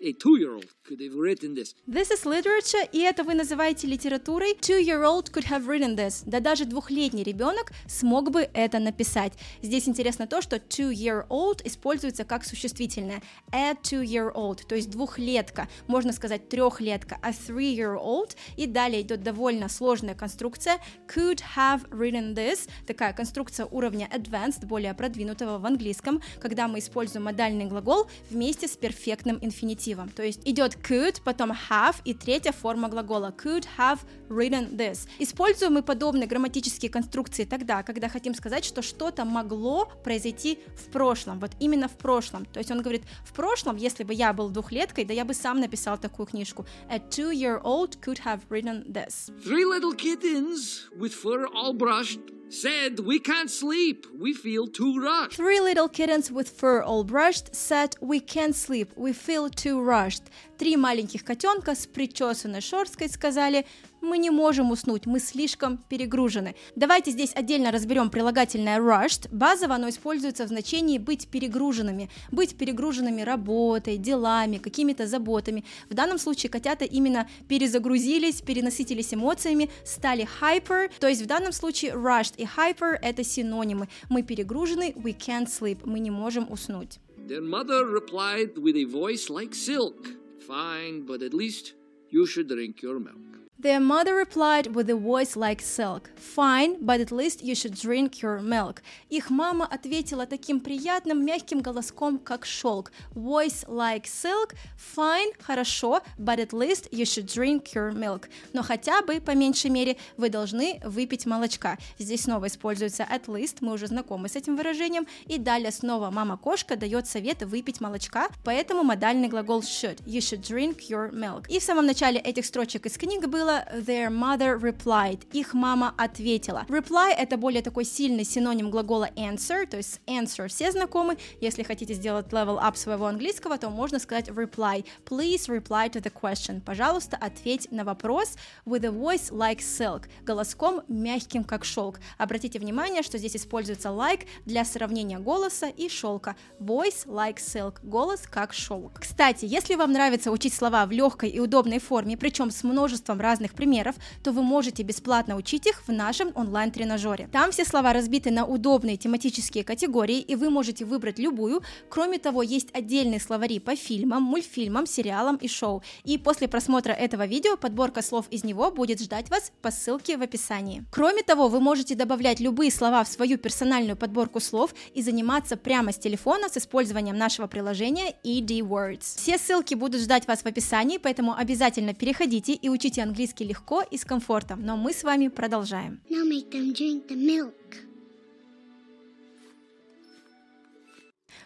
A 0.00 0.12
two-year-old 0.12 0.66
could 0.84 1.00
have 1.00 1.16
written 1.16 1.56
this. 1.56 1.74
This 1.88 2.12
is 2.12 2.24
literature, 2.24 2.88
и 2.92 3.00
это 3.00 3.24
вы 3.24 3.34
называете 3.34 3.88
литературой. 3.88 4.54
Two-year-old 4.54 5.32
could 5.32 5.46
have 5.46 5.66
written 5.66 5.96
this. 5.96 6.22
Да 6.24 6.38
даже 6.38 6.66
двухлетний 6.66 7.24
ребенок 7.24 7.72
смог 7.88 8.30
бы 8.30 8.48
это 8.54 8.78
написать. 8.78 9.32
Здесь 9.60 9.88
интересно 9.88 10.28
то, 10.28 10.40
что 10.40 10.58
two-year-old 10.58 11.66
используется 11.66 12.24
как 12.24 12.44
существительное. 12.44 13.22
A 13.50 13.72
two-year-old, 13.72 14.68
то 14.68 14.76
есть 14.76 14.88
двухлетка. 14.88 15.66
Можно 15.88 16.12
сказать 16.12 16.48
трехлетка. 16.48 17.18
A 17.20 17.30
three-year-old. 17.30 18.36
И 18.56 18.66
далее 18.66 19.02
идет 19.02 19.24
довольно 19.24 19.68
сложная 19.68 20.14
конструкция. 20.14 20.78
Could 21.12 21.40
have 21.56 21.88
written 21.90 22.36
this. 22.36 22.68
Такая 22.86 23.12
конструкция 23.12 23.66
уровня 23.66 24.08
advanced, 24.14 24.64
более 24.64 24.94
продвинутого 24.94 25.58
в 25.58 25.66
английском, 25.66 26.22
когда 26.40 26.68
мы 26.68 26.78
используем 26.78 27.24
модальный 27.24 27.64
глагол 27.64 28.08
вместе 28.30 28.68
с 28.68 28.76
перфектным 28.76 29.38
инфинитивом 29.40 29.87
инфинитивом. 29.88 30.08
То 30.10 30.22
есть 30.22 30.40
идет 30.44 30.76
could, 30.76 31.20
потом 31.24 31.52
have 31.70 31.96
и 32.04 32.14
третья 32.14 32.52
форма 32.52 32.88
глагола 32.88 33.34
could 33.36 33.66
have 33.78 34.00
written 34.28 34.76
this. 34.76 35.08
Используем 35.18 35.74
мы 35.74 35.82
подобные 35.82 36.26
грамматические 36.26 36.90
конструкции 36.90 37.44
тогда, 37.44 37.82
когда 37.82 38.08
хотим 38.08 38.34
сказать, 38.34 38.64
что 38.64 38.82
что-то 38.82 39.24
могло 39.24 39.86
произойти 40.04 40.58
в 40.76 40.90
прошлом, 40.90 41.40
вот 41.40 41.52
именно 41.60 41.88
в 41.88 41.96
прошлом. 41.96 42.44
То 42.44 42.58
есть 42.58 42.70
он 42.70 42.82
говорит, 42.82 43.02
в 43.24 43.32
прошлом, 43.32 43.76
если 43.76 44.04
бы 44.04 44.14
я 44.14 44.32
был 44.32 44.50
двухлеткой, 44.50 45.04
да 45.04 45.14
я 45.14 45.24
бы 45.24 45.34
сам 45.34 45.60
написал 45.60 45.98
такую 45.98 46.26
книжку. 46.26 46.66
A 46.88 46.98
two-year-old 46.98 48.00
could 48.00 48.18
have 48.24 48.40
written 48.50 48.84
this. 48.92 49.30
Three 49.44 49.64
little 49.64 49.94
kittens 49.94 50.88
with 50.98 51.12
fur 51.12 51.46
all 51.54 51.72
brushed 51.72 52.37
said, 52.49 52.99
We 52.99 53.19
can't 53.19 53.49
sleep. 53.49 54.05
We 54.17 54.33
feel 54.33 54.67
too 54.67 54.99
rushed. 54.99 55.37
Three 55.37 55.59
little 55.59 55.89
kittens 55.89 56.31
with 56.31 56.49
fur 56.49 56.81
all 56.81 57.03
brushed 57.03 57.55
said, 57.55 57.95
We 57.99 58.19
can't 58.19 58.55
sleep. 58.55 58.91
We 58.95 59.13
feel 59.13 59.49
too 59.49 59.81
rushed. 59.81 60.23
Три 60.57 60.77
маленьких 60.77 61.23
котенка 61.23 61.75
с 61.75 61.87
причесанной 61.87 62.61
шерсткой 62.61 63.09
сказали, 63.09 63.65
мы 64.08 64.18
не 64.18 64.30
можем 64.30 64.70
уснуть, 64.70 65.06
мы 65.06 65.20
слишком 65.20 65.78
перегружены. 65.88 66.54
Давайте 66.74 67.10
здесь 67.10 67.32
отдельно 67.34 67.70
разберем 67.70 68.10
прилагательное 68.10 68.78
rushed. 68.78 69.28
Базово 69.30 69.74
оно 69.74 69.88
используется 69.88 70.44
в 70.44 70.48
значении 70.48 70.98
быть 70.98 71.28
перегруженными, 71.28 72.10
быть 72.32 72.56
перегруженными 72.56 73.22
работой, 73.22 73.98
делами, 73.98 74.58
какими-то 74.58 75.06
заботами. 75.06 75.64
В 75.90 75.94
данном 75.94 76.18
случае 76.18 76.50
котята 76.50 76.84
именно 76.84 77.28
перезагрузились, 77.48 78.40
перенасытились 78.40 79.12
эмоциями, 79.14 79.70
стали 79.84 80.26
hyper, 80.40 80.90
то 80.98 81.06
есть 81.06 81.22
в 81.22 81.26
данном 81.26 81.52
случае 81.52 81.92
rushed 81.92 82.34
и 82.36 82.44
hyper 82.44 82.98
это 83.00 83.22
синонимы. 83.22 83.88
Мы 84.08 84.22
перегружены, 84.22 84.94
we 84.96 85.16
can't 85.16 85.46
sleep, 85.46 85.80
мы 85.84 86.00
не 86.00 86.10
можем 86.10 86.50
уснуть. 86.50 86.98
Their 87.28 87.42
mother 87.42 87.84
replied 87.84 88.56
with 88.56 88.74
a 88.76 88.86
voice 88.86 89.28
like 89.28 89.54
silk. 89.54 90.16
Fine, 90.46 91.04
but 91.04 91.22
at 91.22 91.34
least 91.34 91.74
you 92.10 92.24
should 92.24 92.48
drink 92.48 92.80
your 92.80 92.98
milk. 92.98 93.47
Their 93.60 93.80
mother 93.80 94.14
replied 94.14 94.76
with 94.76 94.88
a 94.88 94.94
voice 94.94 95.34
like 95.34 95.60
silk. 95.60 96.12
Fine, 96.14 96.76
but 96.80 97.00
at 97.00 97.10
least 97.10 97.42
you 97.42 97.56
should 97.56 97.74
drink 97.74 98.22
your 98.22 98.38
milk. 98.40 98.82
Их 99.10 99.30
мама 99.30 99.66
ответила 99.66 100.26
таким 100.26 100.60
приятным, 100.60 101.24
мягким 101.24 101.60
голоском, 101.60 102.20
как 102.20 102.46
шелк. 102.46 102.92
Voice 103.16 103.66
like 103.66 104.04
silk. 104.04 104.54
Fine, 104.96 105.32
хорошо, 105.40 106.02
but 106.16 106.38
at 106.38 106.52
least 106.52 106.88
you 106.92 107.04
should 107.04 107.26
drink 107.26 107.74
your 107.74 107.90
milk. 107.92 108.28
Но 108.52 108.62
хотя 108.62 109.02
бы, 109.02 109.20
по 109.20 109.32
меньшей 109.32 109.72
мере, 109.72 109.96
вы 110.16 110.28
должны 110.28 110.80
выпить 110.84 111.26
молочка. 111.26 111.78
Здесь 111.98 112.22
снова 112.22 112.46
используется 112.46 113.02
at 113.10 113.24
least, 113.24 113.56
мы 113.60 113.72
уже 113.72 113.88
знакомы 113.88 114.28
с 114.28 114.36
этим 114.36 114.54
выражением. 114.54 115.08
И 115.26 115.36
далее 115.36 115.72
снова 115.72 116.12
мама-кошка 116.12 116.76
дает 116.76 117.08
совет 117.08 117.42
выпить 117.42 117.80
молочка, 117.80 118.28
поэтому 118.44 118.84
модальный 118.84 119.26
глагол 119.26 119.62
should. 119.62 120.00
You 120.06 120.20
should 120.20 120.42
drink 120.42 120.88
your 120.88 121.10
milk. 121.10 121.46
И 121.48 121.58
в 121.58 121.64
самом 121.64 121.86
начале 121.86 122.20
этих 122.20 122.46
строчек 122.46 122.86
из 122.86 122.96
книги 122.96 123.26
было 123.26 123.47
было 123.48 123.64
their 123.72 124.10
mother 124.10 124.58
replied, 124.58 125.20
их 125.32 125.54
мама 125.54 125.94
ответила. 125.96 126.66
Reply 126.68 127.14
это 127.16 127.36
более 127.36 127.62
такой 127.62 127.84
сильный 127.84 128.24
синоним 128.24 128.70
глагола 128.70 129.08
answer, 129.16 129.66
то 129.66 129.76
есть 129.76 130.00
answer 130.06 130.48
все 130.48 130.70
знакомы. 130.70 131.16
Если 131.40 131.62
хотите 131.62 131.94
сделать 131.94 132.26
level 132.26 132.60
up 132.60 132.76
своего 132.76 133.06
английского, 133.06 133.56
то 133.58 133.70
можно 133.70 133.98
сказать 133.98 134.28
reply. 134.28 134.84
Please 135.06 135.48
reply 135.48 135.90
to 135.90 136.02
the 136.02 136.12
question. 136.12 136.60
Пожалуйста, 136.60 137.16
ответь 137.16 137.70
на 137.70 137.84
вопрос 137.84 138.34
with 138.66 138.84
a 138.84 138.90
voice 138.90 139.30
like 139.32 139.60
silk, 139.60 140.04
голоском 140.24 140.82
мягким 140.88 141.44
как 141.44 141.64
шелк. 141.64 142.00
Обратите 142.18 142.58
внимание, 142.58 143.02
что 143.02 143.18
здесь 143.18 143.36
используется 143.36 143.88
like 143.88 144.26
для 144.44 144.64
сравнения 144.64 145.18
голоса 145.18 145.68
и 145.68 145.88
шелка. 145.88 146.36
Voice 146.60 147.06
like 147.06 147.36
silk, 147.36 147.76
голос 147.82 148.22
как 148.30 148.52
шелк. 148.52 149.00
Кстати, 149.00 149.46
если 149.46 149.74
вам 149.74 149.92
нравится 149.92 150.30
учить 150.30 150.52
слова 150.52 150.84
в 150.84 150.90
легкой 150.90 151.30
и 151.30 151.40
удобной 151.40 151.78
форме, 151.78 152.16
причем 152.16 152.50
с 152.50 152.62
множеством 152.62 153.20
разных 153.20 153.37
разных 153.38 153.54
примеров, 153.54 153.94
то 154.24 154.32
вы 154.32 154.42
можете 154.42 154.82
бесплатно 154.82 155.36
учить 155.36 155.66
их 155.66 155.82
в 155.86 155.92
нашем 155.92 156.32
онлайн-тренажере. 156.34 157.28
Там 157.32 157.52
все 157.52 157.64
слова 157.64 157.92
разбиты 157.92 158.30
на 158.32 158.44
удобные 158.44 158.96
тематические 158.96 159.62
категории, 159.62 160.18
и 160.18 160.34
вы 160.34 160.50
можете 160.50 160.84
выбрать 160.84 161.20
любую. 161.20 161.62
Кроме 161.88 162.18
того, 162.18 162.42
есть 162.42 162.68
отдельные 162.72 163.20
словари 163.20 163.60
по 163.60 163.76
фильмам, 163.76 164.24
мультфильмам, 164.24 164.86
сериалам 164.86 165.36
и 165.36 165.46
шоу. 165.46 165.82
И 166.04 166.18
после 166.18 166.48
просмотра 166.48 166.92
этого 166.92 167.26
видео 167.26 167.56
подборка 167.56 168.02
слов 168.02 168.26
из 168.30 168.42
него 168.42 168.72
будет 168.72 169.00
ждать 169.00 169.30
вас 169.30 169.52
по 169.62 169.70
ссылке 169.70 170.16
в 170.16 170.22
описании. 170.22 170.84
Кроме 170.90 171.22
того, 171.22 171.48
вы 171.48 171.60
можете 171.60 171.94
добавлять 171.94 172.40
любые 172.40 172.72
слова 172.72 173.04
в 173.04 173.08
свою 173.08 173.38
персональную 173.38 173.96
подборку 173.96 174.40
слов 174.40 174.74
и 174.94 175.02
заниматься 175.02 175.56
прямо 175.56 175.92
с 175.92 175.98
телефона 175.98 176.48
с 176.48 176.56
использованием 176.56 177.16
нашего 177.16 177.46
приложения 177.46 178.14
ED 178.24 178.60
Words. 178.60 179.16
Все 179.16 179.38
ссылки 179.38 179.74
будут 179.74 180.00
ждать 180.00 180.26
вас 180.26 180.40
в 180.40 180.46
описании, 180.46 180.98
поэтому 180.98 181.34
обязательно 181.34 181.94
переходите 181.94 182.52
и 182.52 182.68
учите 182.68 183.02
английский 183.02 183.27
по-английски 183.28 183.42
легко 183.42 183.82
и 183.82 183.96
с 183.96 184.04
комфортом, 184.04 184.64
но 184.64 184.76
мы 184.76 184.92
с 184.92 185.04
вами 185.04 185.28
продолжаем. 185.28 186.00
Now 186.10 186.24
make 186.24 186.50
them 186.50 186.72
drink 186.72 187.08
the 187.08 187.16
milk. 187.16 187.87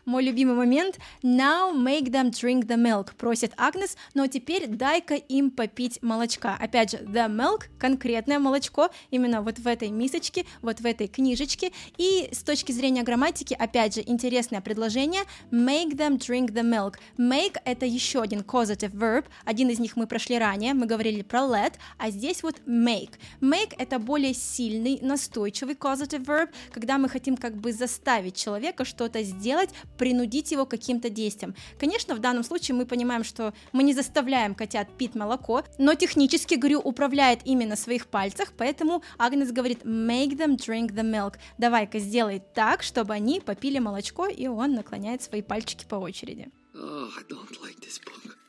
Мой 0.04 0.24
любимый 0.24 0.56
момент 0.56 0.98
«Now 1.22 1.72
make 1.72 2.10
them 2.10 2.30
drink 2.30 2.66
the 2.66 2.76
milk», 2.76 3.14
просит 3.16 3.52
Агнес, 3.56 3.96
но 4.14 4.26
теперь 4.26 4.66
дай-ка 4.66 5.14
им 5.14 5.52
попить 5.52 6.02
молочка. 6.02 6.56
Опять 6.58 6.90
же, 6.90 6.96
the 6.98 7.28
milk– 7.28 7.68
конкретное 7.78 8.40
молочко, 8.40 8.90
именно 9.12 9.42
вот 9.42 9.60
в 9.60 9.66
этой 9.68 9.90
мисочке, 9.90 10.44
вот 10.60 10.80
в 10.80 10.86
этой 10.86 11.06
книжечке. 11.06 11.70
И 11.98 12.28
с 12.32 12.42
точки 12.42 12.72
зрения 12.72 13.04
грамматики, 13.04 13.54
опять 13.54 13.94
же, 13.94 14.02
интересное 14.04 14.60
предложение 14.60 15.22
«make 15.52 15.96
them 15.96 16.18
drink 16.18 16.48
the 16.48 16.64
milk». 16.64 16.96
Make– 17.16 17.58
это 17.64 17.86
еще 17.86 18.22
один 18.22 18.40
causative 18.40 18.92
verb, 18.92 19.26
один 19.44 19.68
из 19.68 19.78
них 19.78 19.94
мы 19.94 20.08
прошли 20.08 20.36
ранее, 20.36 20.74
мы 20.74 20.86
говорили 20.86 21.22
про 21.22 21.42
let, 21.42 21.74
а 21.98 22.10
здесь 22.10 22.42
вот 22.42 22.56
make. 22.66 23.12
Make– 23.40 23.74
это 23.78 24.00
более 24.00 24.34
сильный, 24.34 24.98
настойчивый 25.00 25.76
causative 25.76 26.24
verb, 26.24 26.48
когда 26.72 26.98
мы 26.98 27.08
хотим 27.08 27.36
как 27.36 27.56
бы 27.56 27.72
заставить 27.72 28.34
человека 28.34 28.84
что-то 28.84 29.22
сделать, 29.22 29.70
принудить 30.02 30.50
его 30.50 30.66
каким-то 30.66 31.10
действиям. 31.10 31.54
Конечно, 31.78 32.16
в 32.16 32.18
данном 32.18 32.42
случае 32.42 32.74
мы 32.74 32.86
понимаем, 32.86 33.22
что 33.22 33.54
мы 33.70 33.84
не 33.84 33.94
заставляем 33.94 34.56
котят 34.56 34.88
пить 34.98 35.14
молоко, 35.14 35.62
но 35.78 35.94
технически 35.94 36.56
Грю 36.56 36.80
управляет 36.80 37.46
ими 37.46 37.64
на 37.64 37.76
своих 37.76 38.08
пальцах, 38.08 38.52
поэтому 38.58 39.04
Агнес 39.16 39.52
говорит 39.52 39.84
make 39.84 40.36
them 40.36 40.56
drink 40.56 40.88
the 40.88 41.04
milk. 41.04 41.36
Давай-ка 41.56 42.00
сделай 42.00 42.42
так, 42.52 42.82
чтобы 42.82 43.14
они 43.14 43.40
попили 43.40 43.78
молочко, 43.78 44.26
и 44.26 44.48
он 44.48 44.74
наклоняет 44.74 45.22
свои 45.22 45.40
пальчики 45.40 45.86
по 45.88 45.94
очереди. 45.94 46.50
Oh, 46.74 47.08
I 47.16 47.22
don't 47.28 47.62
like 47.62 47.78
this 47.78 48.00
book. 48.04 48.41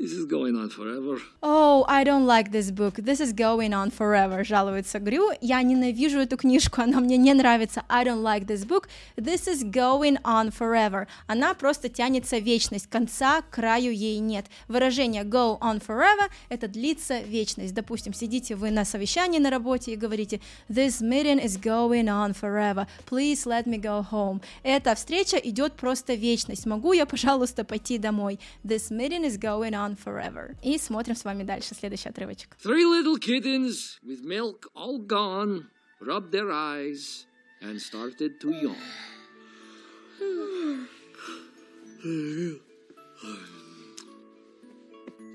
This 0.00 0.12
is 0.12 0.24
going 0.24 0.56
on 0.56 0.70
forever. 0.70 1.20
Oh, 1.42 1.84
I 1.86 2.04
don't 2.04 2.24
like 2.24 2.52
this 2.52 2.70
book. 2.70 2.94
This 2.94 3.20
is 3.20 3.34
going 3.34 3.74
on 3.74 3.90
forever, 3.90 4.42
жалуется 4.42 4.98
Грю. 4.98 5.28
Я 5.42 5.60
ненавижу 5.60 6.20
эту 6.20 6.38
книжку, 6.38 6.80
она 6.80 7.00
мне 7.00 7.18
не 7.18 7.34
нравится. 7.34 7.82
I 7.86 8.06
don't 8.06 8.22
like 8.22 8.46
this 8.46 8.64
book. 8.64 8.88
This 9.18 9.46
is 9.46 9.62
going 9.62 10.16
on 10.22 10.52
forever. 10.52 11.06
Она 11.26 11.52
просто 11.52 11.90
тянется 11.90 12.38
вечность, 12.38 12.86
конца, 12.86 13.42
краю 13.50 13.92
ей 13.92 14.18
нет. 14.20 14.46
Выражение 14.68 15.22
go 15.22 15.58
on 15.60 15.86
forever— 15.86 16.30
это 16.48 16.66
длится 16.66 17.20
вечность. 17.20 17.74
Допустим, 17.74 18.14
сидите 18.14 18.54
вы 18.54 18.70
на 18.70 18.86
совещании 18.86 19.38
на 19.38 19.50
работе 19.50 19.92
и 19.92 19.96
говорите 19.96 20.40
This 20.70 21.02
meeting 21.02 21.44
is 21.44 21.60
going 21.60 22.06
on 22.06 22.32
forever. 22.32 22.86
Please 23.04 23.44
let 23.44 23.66
me 23.66 23.78
go 23.78 24.02
home. 24.10 24.40
Эта 24.62 24.94
встреча 24.94 25.36
идет 25.36 25.74
просто 25.74 26.14
вечность. 26.14 26.64
Могу 26.64 26.94
я, 26.94 27.04
пожалуйста, 27.04 27.64
пойти 27.64 27.98
домой? 27.98 28.40
This 28.64 28.90
meeting 28.90 29.26
is 29.26 29.38
going 29.38 29.72
on 29.72 29.89
on 29.89 29.95
forever. 29.95 30.55
И 30.61 30.77
смотрим 30.77 31.15
с 31.15 31.23
вами 31.23 31.43
дальше 31.43 31.73
следующий 31.73 32.09
отрывочек. 32.09 32.55
Three 32.61 32.85
little 32.85 33.17
kittens 33.17 33.99
with 34.03 34.23
milk 34.23 34.67
all 34.75 34.99
gone 34.99 35.69
rubbed 35.99 36.31
their 36.31 36.51
eyes 36.51 37.25
and 37.61 37.81
started 37.81 38.39
to 38.41 38.51
yawn. 38.51 38.75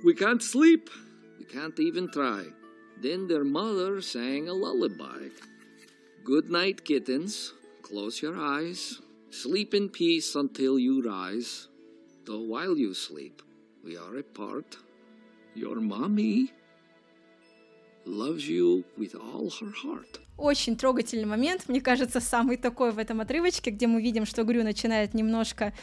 We 0.05 0.15
can't 0.15 0.43
sleep. 0.43 0.89
We 1.39 1.45
can't 1.45 1.79
even 1.81 2.09
try. 2.11 2.45
Then 3.03 3.27
their 3.27 3.45
mother 3.45 4.01
sang 4.01 4.49
a 4.49 4.53
lullaby. 4.55 5.31
Good 6.25 6.49
night, 6.51 6.85
kittens. 6.85 7.53
Close 7.83 8.23
your 8.23 8.37
eyes. 8.37 9.01
Sleep 9.31 9.75
in 9.75 9.89
peace 9.89 10.35
until 10.35 10.79
you 10.79 11.03
rise. 11.03 11.69
Though 12.25 12.41
while 12.41 12.77
you 12.77 12.95
sleep, 12.95 13.43
we 13.86 13.98
are 13.98 14.18
apart. 14.18 14.78
Your 15.54 15.80
mommy 15.80 16.52
loves 18.06 18.50
you 18.50 18.84
with 18.98 19.16
all 19.16 19.50
her 19.62 19.72
heart. 19.84 20.20
Очень 20.38 20.76
трогательный 20.76 21.26
момент, 21.26 21.70
мне 21.70 21.80
кажется, 21.80 22.20
самый 22.20 22.58
такой 22.58 22.92
в 22.92 23.00
этом 23.00 23.22
отрывочке, 23.22 23.72
где 23.72 23.88
мы 23.88 24.02
видим, 24.02 24.26
что 24.26 24.44
Грю 24.44 24.64
начинает 24.64 25.14
немножко 25.14 25.74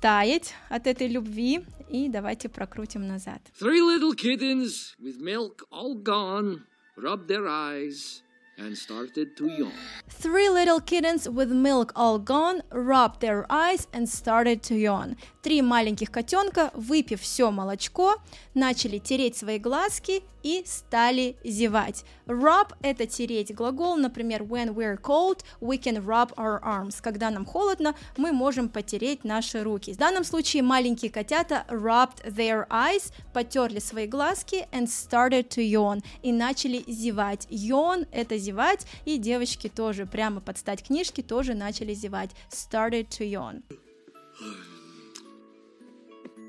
таять 0.00 0.54
от 0.68 0.88
этой 0.88 1.06
любви. 1.06 1.64
И 1.88 2.08
давайте 2.08 2.48
прокрутим 2.48 3.06
назад. 3.06 3.40
Three 3.60 3.80
little 3.80 4.14
kittens 4.14 4.96
with 4.98 5.20
milk 5.20 5.62
all 5.70 5.94
gone 5.94 6.62
rubbed 6.96 7.28
their 7.28 7.46
eyes 7.46 8.22
and 8.58 8.76
started 8.76 9.36
to 9.36 9.46
yawn. 9.46 9.72
Three 10.08 10.48
little 10.48 10.80
kittens 10.80 11.28
with 11.28 11.52
milk 11.52 11.92
all 11.94 12.18
gone 12.18 12.59
rubbed 12.70 13.20
their 13.20 13.46
eyes 13.50 13.88
and 13.92 14.08
started 14.08 14.62
to 14.62 14.74
yawn. 14.74 15.16
Три 15.42 15.62
маленьких 15.62 16.10
котенка, 16.10 16.70
выпив 16.74 17.22
все 17.22 17.50
молочко, 17.50 18.16
начали 18.54 18.98
тереть 18.98 19.36
свои 19.36 19.58
глазки 19.58 20.22
и 20.42 20.62
стали 20.66 21.36
зевать. 21.44 22.04
Rub– 22.26 22.74
это 22.82 23.06
тереть 23.06 23.54
глагол, 23.54 23.96
например, 23.96 24.42
when 24.42 24.74
we're 24.74 25.00
cold, 25.00 25.42
we 25.60 25.78
can 25.78 26.04
rub 26.04 26.32
our 26.36 26.62
arms. 26.62 27.00
Когда 27.02 27.30
нам 27.30 27.44
холодно, 27.44 27.94
мы 28.16 28.32
можем 28.32 28.68
потереть 28.68 29.24
наши 29.24 29.62
руки. 29.62 29.92
В 29.92 29.96
данном 29.96 30.24
случае 30.24 30.62
маленькие 30.62 31.10
котята 31.10 31.64
rubbed 31.68 32.24
their 32.24 32.66
eyes, 32.68 33.12
потерли 33.32 33.80
свои 33.80 34.06
глазки 34.06 34.66
and 34.72 34.86
started 34.86 35.48
to 35.48 35.62
yawn 35.62 36.02
и 36.22 36.32
начали 36.32 36.84
зевать. 36.86 37.46
Yawn– 37.50 38.06
это 38.12 38.38
зевать, 38.38 38.86
и 39.04 39.18
девочки 39.18 39.68
тоже 39.68 40.06
прямо 40.06 40.40
под 40.40 40.58
стать 40.58 40.82
книжки 40.82 41.22
тоже 41.22 41.54
начали 41.54 41.94
зевать. 41.94 42.30
Started 42.60 43.10
to 43.12 43.24
yawn. 43.24 43.62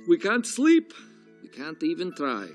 We 0.09 0.17
can't 0.17 0.45
sleep. 0.45 0.93
We 1.41 1.47
can't 1.47 1.81
even 1.83 2.11
try. 2.13 2.49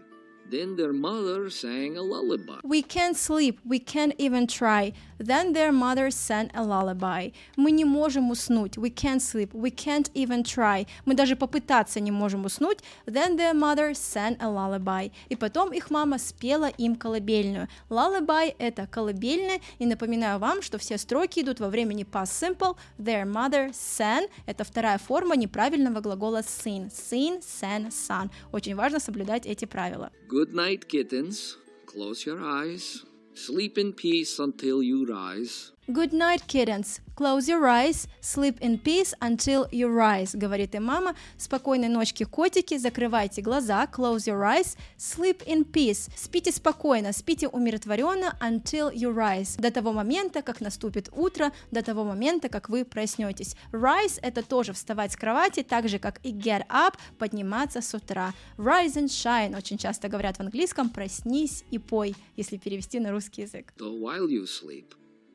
Then 0.50 0.76
their 0.76 0.92
mother 0.92 1.48
sang 1.48 1.96
a 1.96 2.02
lullaby. 2.02 2.60
We 2.64 2.82
can't 2.82 3.16
sleep, 3.16 3.60
we 3.64 3.78
can't 3.78 4.14
even 4.18 4.46
try. 4.46 4.92
Then 5.18 5.52
their 5.52 5.72
mother 5.72 6.10
sang 6.10 6.50
a 6.54 6.62
lullaby. 6.62 7.32
Мы 7.56 7.70
не 7.70 7.84
можем 7.84 8.30
уснуть. 8.30 8.76
We 8.76 8.90
can't 8.90 9.20
sleep, 9.20 9.52
we 9.52 9.70
can't 9.70 10.10
even 10.14 10.42
try. 10.42 10.86
Мы 11.04 11.14
даже 11.14 11.36
попытаться 11.36 12.00
не 12.00 12.10
можем 12.10 12.44
уснуть. 12.44 12.80
Then 13.06 13.36
their 13.36 13.54
mother 13.54 13.94
sang 13.94 14.36
a 14.40 14.48
lullaby. 14.48 15.12
И 15.28 15.36
потом 15.36 15.72
их 15.72 15.90
мама 15.90 16.18
спела 16.18 16.68
им 16.68 16.96
колыбельную. 16.96 17.68
Lullaby— 17.88 18.54
это 18.58 18.86
колыбельная. 18.86 19.60
И 19.78 19.86
напоминаю 19.86 20.38
вам, 20.38 20.62
что 20.62 20.78
все 20.78 20.98
строки 20.98 21.40
идут 21.40 21.60
во 21.60 21.68
времени 21.68 22.04
past 22.04 22.32
simple. 22.32 22.76
Their 22.98 23.24
mother 23.24 23.72
sang— 23.72 24.28
это 24.46 24.64
вторая 24.64 24.98
форма 24.98 25.36
неправильного 25.36 26.00
глагола 26.00 26.40
sing. 26.40 26.90
Sing, 26.90 27.40
sang, 27.40 27.88
sun. 27.90 28.30
Очень 28.52 28.76
важно 28.76 29.00
соблюдать 29.00 29.46
эти 29.46 29.64
правила. 29.64 30.10
Good 30.28 30.52
night, 30.52 30.86
kittens. 30.86 31.56
Close 31.86 32.26
your 32.26 32.42
eyes. 32.42 33.04
Sleep 33.36 33.76
in 33.76 33.92
peace 33.92 34.38
until 34.38 34.82
you 34.82 35.04
rise. 35.04 35.70
Good 35.88 36.12
night, 36.12 36.48
kittens. 36.48 37.00
Close 37.14 37.48
your 37.48 37.64
eyes, 37.68 38.08
sleep 38.20 38.60
in 38.60 38.78
peace 38.78 39.14
until 39.20 39.68
you 39.70 39.86
rise, 39.88 40.34
говорит 40.34 40.74
и 40.74 40.80
мама. 40.80 41.14
Спокойной 41.38 41.88
ночки, 41.88 42.24
котики, 42.24 42.76
закрывайте 42.76 43.40
глаза, 43.40 43.86
close 43.86 44.26
your 44.26 44.42
eyes, 44.42 44.76
sleep 44.98 45.46
in 45.46 45.64
peace. 45.64 46.10
Спите 46.16 46.50
спокойно, 46.50 47.12
спите 47.12 47.46
умиротворенно 47.46 48.36
until 48.40 48.92
you 48.92 49.14
rise. 49.14 49.60
До 49.60 49.70
того 49.70 49.92
момента, 49.92 50.42
как 50.42 50.60
наступит 50.60 51.08
утро, 51.12 51.52
до 51.70 51.84
того 51.84 52.02
момента, 52.02 52.48
как 52.48 52.68
вы 52.68 52.84
проснетесь. 52.84 53.54
Rise– 53.70 54.18
это 54.22 54.42
тоже 54.42 54.72
вставать 54.72 55.12
с 55.12 55.16
кровати, 55.16 55.62
так 55.62 55.88
же, 55.88 56.00
как 56.00 56.18
и 56.24 56.32
get 56.32 56.66
up– 56.66 56.94
подниматься 57.18 57.80
с 57.80 57.94
утра. 57.94 58.34
Rise 58.58 58.94
and 58.94 59.06
shine– 59.06 59.56
очень 59.58 59.78
часто 59.78 60.08
говорят 60.08 60.38
в 60.38 60.40
английском 60.40 60.90
«проснись 60.90 61.62
и 61.70 61.78
пой», 61.78 62.16
если 62.34 62.56
перевести 62.56 62.98
на 62.98 63.12
русский 63.12 63.42
язык. 63.42 63.72
While 63.78 64.26
you 64.28 64.46
sleep, 64.46 64.86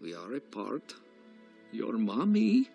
we 0.01 0.15
are 0.15 0.33
apart. 0.33 0.95
Your 1.71 1.93
mommy 1.93 2.69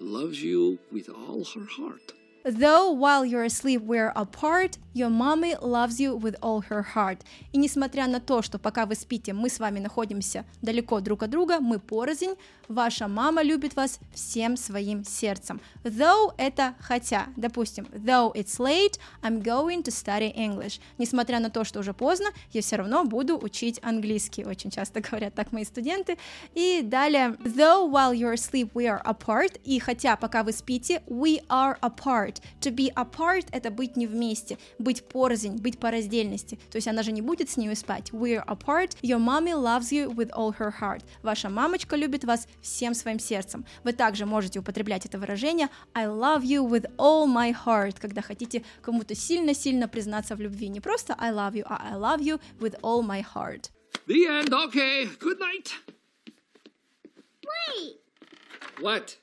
loves 0.00 0.42
you 0.42 0.78
with 0.90 1.08
all 1.08 1.44
her 1.44 1.66
heart. 1.66 2.12
Though 2.44 2.90
while 2.90 3.24
you're 3.24 3.44
asleep 3.44 3.82
we're 3.82 4.12
apart, 4.16 4.78
your 4.98 5.10
mommy 5.10 5.54
loves 5.60 6.00
you 6.00 6.16
with 6.16 6.36
all 6.42 6.60
her 6.68 6.84
heart. 6.94 7.20
И 7.52 7.58
несмотря 7.58 8.06
на 8.06 8.20
то, 8.20 8.42
что 8.42 8.58
пока 8.58 8.84
вы 8.84 8.94
спите, 8.94 9.32
мы 9.32 9.48
с 9.48 9.58
вами 9.58 9.78
находимся 9.78 10.44
далеко 10.60 11.00
друг 11.00 11.22
от 11.22 11.30
друга, 11.30 11.60
мы 11.60 11.78
порознь, 11.78 12.34
ваша 12.68 13.08
мама 13.08 13.42
любит 13.42 13.76
вас 13.76 14.00
всем 14.12 14.56
своим 14.56 15.04
сердцем. 15.04 15.60
Though 15.84 16.34
это 16.36 16.74
хотя. 16.80 17.28
Допустим, 17.36 17.86
though 17.92 18.32
it's 18.34 18.58
late, 18.58 18.98
I'm 19.22 19.42
going 19.42 19.82
to 19.84 19.90
study 19.90 20.34
English. 20.34 20.80
Несмотря 20.98 21.40
на 21.40 21.50
то, 21.50 21.64
что 21.64 21.80
уже 21.80 21.94
поздно, 21.94 22.28
я 22.52 22.60
все 22.60 22.76
равно 22.76 23.04
буду 23.04 23.38
учить 23.38 23.78
английский. 23.82 24.44
Очень 24.44 24.70
часто 24.70 25.00
говорят 25.10 25.34
так 25.34 25.52
мои 25.52 25.64
студенты. 25.64 26.18
И 26.54 26.82
далее, 26.82 27.36
though 27.44 27.88
while 27.88 28.12
you're 28.12 28.34
asleep 28.34 28.72
we 28.74 28.86
are 28.86 29.02
apart. 29.04 29.60
И 29.64 29.78
хотя 29.78 30.16
пока 30.16 30.42
вы 30.42 30.52
спите, 30.52 31.02
we 31.06 31.40
are 31.48 31.78
apart. 31.80 32.42
To 32.60 32.74
be 32.74 32.92
apart— 32.94 33.46
это 33.52 33.70
быть 33.70 33.96
не 33.96 34.06
вместе, 34.06 34.58
быть 34.88 35.04
порознь, 35.04 35.58
быть 35.58 35.78
по 35.78 35.90
раздельности. 35.90 36.58
То 36.70 36.76
есть 36.76 36.88
она 36.88 37.02
же 37.02 37.12
не 37.12 37.20
будет 37.20 37.50
с 37.50 37.58
ней 37.58 37.76
спать. 37.76 38.10
We're 38.10 38.42
apart. 38.46 38.96
Your 39.02 39.18
mommy 39.18 39.52
loves 39.52 39.92
you 39.92 40.10
with 40.10 40.30
all 40.30 40.56
her 40.58 40.72
heart. 40.80 41.02
Ваша 41.22 41.50
мамочка 41.50 41.94
любит 41.94 42.24
вас 42.24 42.48
всем 42.62 42.94
своим 42.94 43.18
сердцем. 43.18 43.66
Вы 43.84 43.92
также 43.92 44.24
можете 44.24 44.60
употреблять 44.60 45.04
это 45.04 45.18
выражение 45.18 45.68
I 45.92 46.06
love 46.06 46.42
you 46.42 46.66
with 46.66 46.86
all 46.96 47.26
my 47.26 47.54
heart, 47.66 47.96
когда 48.00 48.22
хотите 48.22 48.64
кому-то 48.80 49.14
сильно-сильно 49.14 49.88
признаться 49.88 50.34
в 50.36 50.40
любви. 50.40 50.68
Не 50.68 50.80
просто 50.80 51.14
I 51.18 51.32
love 51.32 51.52
you, 51.52 51.64
а 51.66 51.92
I 51.92 51.98
love 51.98 52.20
you 52.20 52.40
with 52.58 52.80
all 52.80 53.02
my 53.02 53.22
heart. 53.22 53.70
The 54.06 54.26
end. 54.26 54.54
Okay. 54.54 55.04
Good 55.18 55.38
night. 55.38 55.74
Wait! 57.44 57.96
What? 58.80 59.18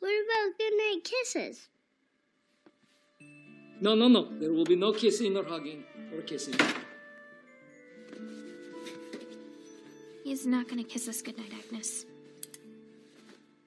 What 0.00 0.10
about 0.24 0.58
goodnight 0.58 1.04
kisses? 1.04 1.68
No, 3.82 3.96
no, 3.96 4.06
no. 4.06 4.28
There 4.38 4.52
will 4.52 4.64
be 4.64 4.76
no 4.76 4.92
kissing 4.92 5.36
or 5.36 5.42
hugging 5.42 5.82
or 6.14 6.22
kissing. 6.22 6.54
He's 10.22 10.46
not 10.46 10.68
gonna 10.68 10.84
kiss 10.84 11.08
us 11.08 11.20
goodnight, 11.20 11.52
Agnes. 11.52 12.06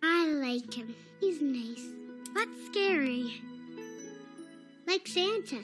I 0.01 0.28
like 0.28 0.73
him. 0.73 0.95
He's 1.19 1.41
nice. 1.41 1.84
But 2.34 2.47
scary. 2.67 3.41
Like 4.88 5.06
Santa. 5.06 5.62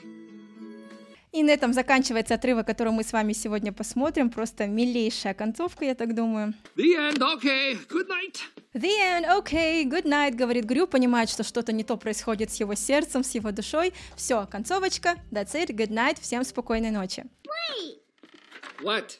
И 1.32 1.42
на 1.42 1.52
этом 1.52 1.72
заканчивается 1.72 2.34
отрывок, 2.34 2.66
который 2.66 2.92
мы 2.92 3.04
с 3.04 3.12
вами 3.14 3.32
сегодня 3.32 3.72
посмотрим. 3.72 4.28
Просто 4.28 4.66
милейшая 4.66 5.32
концовка, 5.32 5.86
я 5.86 5.94
так 5.94 6.14
думаю. 6.14 6.52
The 6.76 6.94
end. 6.94 7.20
Okay. 7.20 7.78
Good 7.88 8.08
night. 8.08 8.51
The 8.74 8.88
end, 8.88 9.26
okay, 9.26 9.84
good 9.84 10.04
night, 10.04 10.34
говорит 10.34 10.64
Грю, 10.64 10.86
понимает, 10.86 11.28
что 11.28 11.42
что-то 11.42 11.72
не 11.72 11.84
то 11.84 11.98
происходит 11.98 12.50
с 12.50 12.56
его 12.56 12.74
сердцем, 12.74 13.22
с 13.22 13.34
его 13.34 13.52
душой. 13.52 13.92
Все, 14.16 14.46
концовочка, 14.46 15.16
that's 15.30 15.52
it, 15.52 15.66
good 15.66 15.90
night, 15.90 16.18
всем 16.18 16.42
спокойной 16.42 16.90
ночи. 16.90 17.26
Wait! 17.44 17.98
What? 18.82 19.18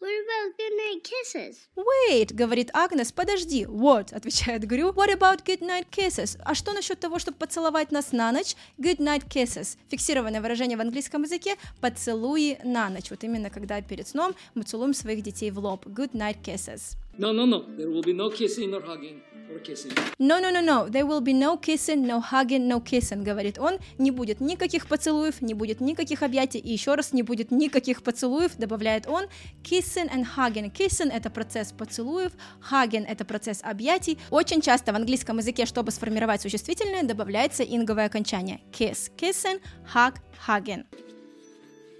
What 0.00 0.10
about 0.10 0.56
goodnight 0.58 1.02
kisses? 1.02 1.56
Wait, 1.76 2.34
говорит 2.34 2.70
Агнес, 2.74 3.12
подожди. 3.12 3.64
What, 3.64 4.12
отвечает 4.12 4.66
Грю. 4.66 4.92
What 4.92 5.10
about 5.10 5.44
good 5.44 5.60
night 5.60 5.86
kisses? 5.90 6.38
А 6.44 6.54
что 6.54 6.72
насчет 6.72 7.00
того, 7.00 7.18
чтобы 7.18 7.38
поцеловать 7.38 7.90
нас 7.90 8.12
на 8.12 8.30
ночь? 8.32 8.54
Good 8.78 8.98
night 8.98 9.28
kisses. 9.28 9.78
Фиксированное 9.90 10.40
выражение 10.40 10.76
в 10.76 10.80
английском 10.80 11.22
языке 11.22 11.56
поцелуи 11.80 12.58
на 12.64 12.90
ночь. 12.90 13.10
Вот 13.10 13.24
именно 13.24 13.50
когда 13.50 13.80
перед 13.80 14.06
сном 14.08 14.34
мы 14.54 14.64
целуем 14.64 14.94
своих 14.94 15.22
детей 15.22 15.50
в 15.50 15.58
лоб. 15.58 15.86
Good 15.86 16.12
night 16.12 16.42
kisses. 16.42 16.96
No, 17.16 17.32
no, 17.32 17.46
no. 17.46 17.64
There 17.76 17.90
will 17.90 18.02
be 18.02 18.12
no 18.12 18.28
kissing 18.28 18.74
or 18.74 18.82
hugging 18.82 19.22
or 19.54 19.60
kissing. 19.60 19.92
No, 20.18 20.40
no, 20.40 20.50
no, 20.50 20.60
no. 20.60 20.88
There 20.88 21.06
will 21.06 21.20
be 21.20 21.32
no 21.32 21.56
kissing, 21.56 22.06
no 22.06 22.20
hugging, 22.20 22.66
no 22.66 22.80
kissing, 22.80 23.22
говорит 23.22 23.58
он. 23.58 23.78
Не 23.98 24.10
будет 24.10 24.40
никаких 24.40 24.86
поцелуев, 24.86 25.40
не 25.40 25.54
будет 25.54 25.80
никаких 25.80 26.22
объятий. 26.22 26.58
И 26.58 26.72
еще 26.72 26.94
раз, 26.94 27.12
не 27.12 27.22
будет 27.22 27.50
никаких 27.50 28.02
поцелуев, 28.02 28.56
добавляет 28.56 29.06
он. 29.06 29.26
Kissing 29.62 30.10
and 30.10 30.26
hugging. 30.36 30.72
Kissing— 30.72 31.10
это 31.12 31.30
процесс 31.30 31.72
поцелуев, 31.72 32.32
hugging— 32.70 33.06
это 33.08 33.24
процесс 33.24 33.60
объятий. 33.62 34.18
Очень 34.30 34.60
часто 34.60 34.92
в 34.92 34.96
английском 34.96 35.38
языке, 35.38 35.66
чтобы 35.66 35.90
сформировать 35.90 36.42
существительное, 36.42 37.02
добавляется 37.02 37.62
инговое 37.62 38.06
окончание. 38.06 38.60
Kiss, 38.72 39.10
kissing, 39.16 39.60
hug, 39.94 40.14
hugging. 40.46 40.84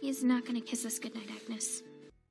He's 0.02 0.22
not 0.22 0.44
gonna 0.44 0.60
kiss 0.60 0.84
us 0.84 0.98
goodnight, 0.98 1.30
Agnes. 1.30 1.82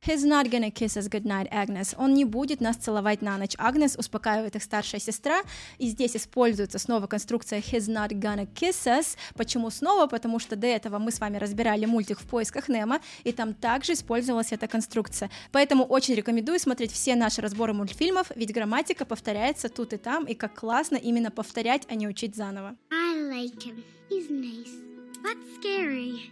He's 0.06 0.24
not 0.24 0.50
gonna 0.50 0.72
kiss 0.72 0.98
us 0.98 1.08
goodnight, 1.08 1.50
Agnes. 1.52 1.96
Он 1.98 2.14
не 2.14 2.26
будет 2.26 2.62
нас 2.62 2.76
целовать 2.76 3.22
на 3.22 3.38
ночь. 3.38 3.54
Агнес 3.58 3.96
успокаивает 3.96 4.56
их 4.56 4.64
старшая 4.64 5.00
сестра, 5.00 5.42
и 5.78 5.88
здесь 5.88 6.16
используется 6.16 6.80
снова 6.80 7.08
конструкция 7.08 7.60
he's 7.60 7.88
not 7.88 8.10
gonna 8.10 8.48
kiss 8.54 8.86
us. 8.86 9.18
Почему 9.36 9.70
снова? 9.70 10.08
Потому 10.08 10.40
что 10.40 10.56
до 10.56 10.68
этого 10.68 11.00
мы 11.00 11.12
с 11.12 11.20
вами 11.20 11.38
разбирали 11.38 11.86
мультик 11.86 12.20
в 12.20 12.26
поисках 12.26 12.70
Немо, 12.70 13.00
и 13.24 13.32
там 13.32 13.54
также 13.54 13.94
использовалась 13.94 14.52
эта 14.52 14.68
конструкция. 14.68 15.30
Поэтому 15.52 15.86
очень 15.86 16.16
рекомендую 16.16 16.60
смотреть 16.60 16.92
все 16.92 17.16
наши 17.16 17.42
разборы 17.42 17.74
мультфильмов, 17.74 18.32
ведь 18.36 18.54
грамматика 18.54 19.06
повторяется 19.06 19.70
тут 19.70 19.94
и 19.94 19.98
там, 19.98 20.26
и 20.26 20.34
как 20.34 20.54
классно 20.56 20.98
именно 20.98 21.32
повторять, 21.32 21.84
а 21.90 21.96
не 21.96 22.08
учить 22.08 22.36
заново. 22.36 22.76
I 22.92 23.16
like 23.16 23.64
him. 23.64 23.84
He's 24.10 24.30
nice. 24.30 24.84
but 25.24 25.38
scary. 25.56 26.30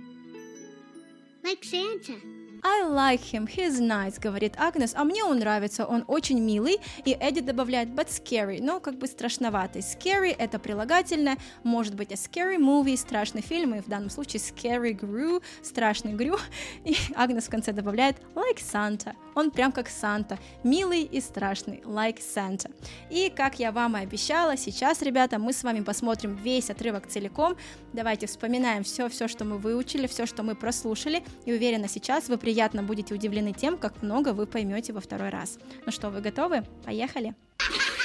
Like 1.43 1.63
Santa. 1.63 2.40
I 2.63 2.83
like 2.83 3.21
him, 3.21 3.47
he's 3.47 3.79
nice, 3.79 4.19
говорит 4.19 4.53
Агнес, 4.57 4.93
а 4.95 5.03
мне 5.03 5.23
он 5.23 5.39
нравится, 5.39 5.85
он 5.85 6.03
очень 6.07 6.39
милый, 6.39 6.77
и 7.05 7.11
Эдди 7.19 7.41
добавляет 7.41 7.89
but 7.89 8.07
scary, 8.09 8.59
но 8.61 8.79
как 8.79 8.99
бы 8.99 9.07
страшноватый. 9.07 9.81
Scary 9.81 10.35
это 10.37 10.59
прилагательное, 10.59 11.37
может 11.63 11.95
быть 11.95 12.11
a 12.11 12.15
scary 12.15 12.57
movie, 12.57 12.95
страшный 12.97 13.41
фильм, 13.41 13.73
и 13.73 13.81
в 13.81 13.87
данном 13.87 14.11
случае 14.11 14.41
scary 14.41 14.93
Gru, 14.93 15.41
страшный 15.63 16.13
Грю, 16.13 16.37
и 16.85 16.95
Агнес 17.15 17.45
в 17.45 17.49
конце 17.49 17.71
добавляет 17.71 18.17
like 18.35 18.59
Santa, 18.59 19.15
он 19.33 19.49
прям 19.49 19.71
как 19.71 19.89
Санта, 19.89 20.37
милый 20.63 21.03
и 21.03 21.21
страшный, 21.21 21.81
like 21.85 22.19
Santa. 22.19 22.71
И 23.09 23.31
как 23.35 23.59
я 23.59 23.71
вам 23.71 23.97
и 23.97 24.01
обещала, 24.01 24.57
сейчас, 24.57 25.01
ребята, 25.01 25.39
мы 25.39 25.53
с 25.53 25.63
вами 25.63 25.81
посмотрим 25.81 26.35
весь 26.35 26.69
отрывок 26.69 27.07
целиком, 27.07 27.55
давайте 27.93 28.27
вспоминаем 28.27 28.83
все-все, 28.83 29.27
что 29.27 29.45
мы 29.45 29.57
выучили, 29.57 30.05
все, 30.07 30.25
что 30.25 30.43
мы 30.43 30.55
прослушали, 30.55 31.23
и 31.45 31.53
уверена, 31.53 31.87
сейчас 31.87 32.29
вы 32.29 32.37
приятно 32.51 32.83
будете 32.83 33.13
удивлены 33.13 33.53
тем, 33.53 33.77
как 33.77 34.03
много 34.03 34.33
вы 34.33 34.45
поймете 34.45 34.91
во 34.91 34.99
второй 34.99 35.29
раз. 35.29 35.57
Ну 35.85 35.91
что, 35.93 36.09
вы 36.09 36.19
готовы? 36.19 36.65
Поехали! 36.83 37.33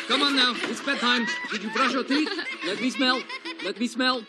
Come 0.09 0.23
on 0.23 0.37
now, 0.37 0.55
it's 0.71 0.81
bedtime. 0.87 1.27
Did 1.51 1.65
you 1.65 1.73
brush 1.75 1.93
your 1.93 2.05
teeth? 2.05 2.31
Let 2.65 2.81
me 2.81 2.91
smell. 2.93 3.19
Let 3.65 3.81
me 3.81 3.89
smell. 3.89 4.23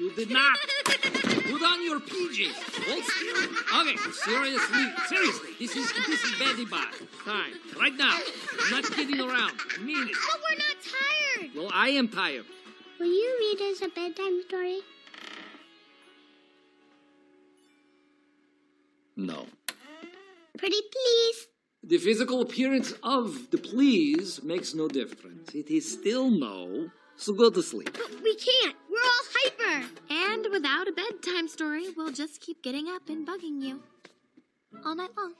You 0.00 0.10
did 0.16 0.30
not. 0.30 0.58
Put 0.84 1.62
on 1.62 1.78
your 1.86 2.00
PJs. 2.00 2.58
Hold 2.88 3.04
still. 3.04 3.38
Okay, 3.78 3.96
seriously, 4.26 4.84
seriously. 5.06 5.50
This 5.60 5.76
is 5.76 5.86
this 6.08 6.24
is 6.24 6.32
very 6.46 6.64
bad. 6.64 6.92
Time. 7.24 7.54
Right 7.78 7.96
now. 7.96 8.18
I'm 8.64 8.70
not 8.72 8.84
kidding 8.96 9.20
around. 9.20 9.54
I 9.78 9.80
mean 9.80 10.08
it. 10.08 10.16
But 10.26 10.40
we're 10.44 10.58
not 10.66 10.78
tired. 10.96 11.50
Well, 11.54 11.70
I 11.72 11.90
am 11.90 12.08
tired. 12.08 12.46
Will 12.98 13.14
you 13.22 13.30
read 13.42 13.60
us 13.70 13.80
a 13.82 13.88
bedtime 13.94 14.42
story? 14.48 14.80
No. 19.16 19.46
Pretty 20.58 20.80
please. 20.92 21.46
The 21.82 21.98
physical 21.98 22.40
appearance 22.40 22.94
of 23.02 23.50
the 23.50 23.58
please 23.58 24.42
makes 24.42 24.74
no 24.74 24.88
difference. 24.88 25.54
It 25.54 25.70
is 25.70 25.90
still 25.92 26.30
no. 26.30 26.90
So 27.16 27.32
go 27.32 27.50
to 27.50 27.62
sleep. 27.62 27.92
But 27.92 28.22
we 28.22 28.34
can't. 28.34 28.76
We're 28.90 28.98
all 28.98 29.26
hyper. 29.34 29.86
And 30.10 30.46
without 30.50 30.88
a 30.88 30.92
bedtime 30.92 31.48
story, 31.48 31.86
we'll 31.96 32.12
just 32.12 32.40
keep 32.40 32.62
getting 32.62 32.88
up 32.88 33.08
and 33.08 33.26
bugging 33.26 33.62
you. 33.62 33.82
All 34.84 34.96
night 34.96 35.10
long. 35.16 35.34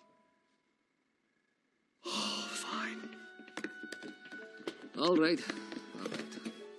Oh, 2.07 2.49
fine. 2.51 3.09
All 4.99 5.17
right. 5.17 5.41
All 5.99 6.09
right. 6.11 6.21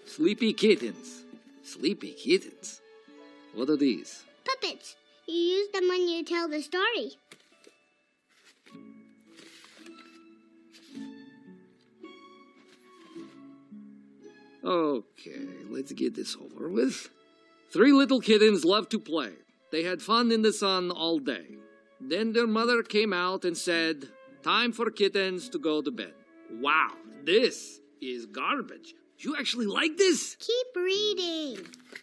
Sleepy 0.05 0.53
kittens. 0.53 1.23
Sleepy 1.63 2.11
kittens. 2.11 2.79
What 3.53 3.69
are 3.69 3.77
these? 3.77 4.23
Puppets. 4.45 4.95
You 5.27 5.35
use 5.35 5.69
them 5.73 5.87
when 5.87 6.07
you 6.07 6.23
tell 6.23 6.47
the 6.47 6.61
story. 6.61 7.17
Okay, 14.63 15.47
let's 15.69 15.91
get 15.93 16.15
this 16.15 16.35
over 16.35 16.69
with. 16.69 17.09
Three 17.71 17.91
little 17.91 18.19
kittens 18.19 18.65
loved 18.65 18.91
to 18.91 18.99
play. 18.99 19.33
They 19.71 19.83
had 19.83 20.01
fun 20.01 20.31
in 20.31 20.41
the 20.41 20.53
sun 20.53 20.91
all 20.91 21.19
day. 21.19 21.57
Then 21.99 22.33
their 22.33 22.47
mother 22.47 22.81
came 22.81 23.13
out 23.13 23.45
and 23.45 23.57
said, 23.57 24.09
Time 24.43 24.71
for 24.71 24.91
kittens 24.91 25.49
to 25.49 25.59
go 25.59 25.81
to 25.81 25.91
bed. 25.91 26.13
Wow, 26.51 26.91
this 27.23 27.79
is 28.01 28.25
garbage. 28.27 28.93
You 29.19 29.35
actually 29.37 29.65
like 29.65 29.97
this? 29.97 30.35
Keep 30.39 30.67
reading. 30.75 31.57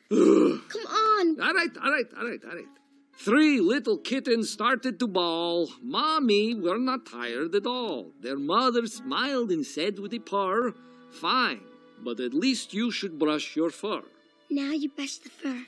Come 0.08 0.86
on. 0.86 1.40
All 1.40 1.54
right, 1.54 1.70
all 1.82 1.90
right, 1.90 2.06
all 2.16 2.26
right, 2.26 2.40
all 2.44 2.56
right. 2.56 2.81
Three 3.14 3.60
little 3.60 3.98
kittens 3.98 4.50
started 4.50 4.98
to 4.98 5.06
bawl. 5.06 5.70
Mommy, 5.82 6.54
we're 6.54 6.78
not 6.78 7.06
tired 7.06 7.54
at 7.54 7.66
all. 7.66 8.12
Their 8.20 8.38
mother 8.38 8.86
smiled 8.86 9.50
and 9.50 9.64
said 9.64 9.98
with 9.98 10.12
a 10.12 10.18
purr, 10.18 10.74
Fine, 11.10 11.60
but 12.02 12.18
at 12.20 12.34
least 12.34 12.74
you 12.74 12.90
should 12.90 13.18
brush 13.18 13.54
your 13.54 13.70
fur. 13.70 14.02
Now 14.50 14.72
you 14.72 14.88
brush 14.88 15.18
the 15.18 15.28
fur. 15.28 15.66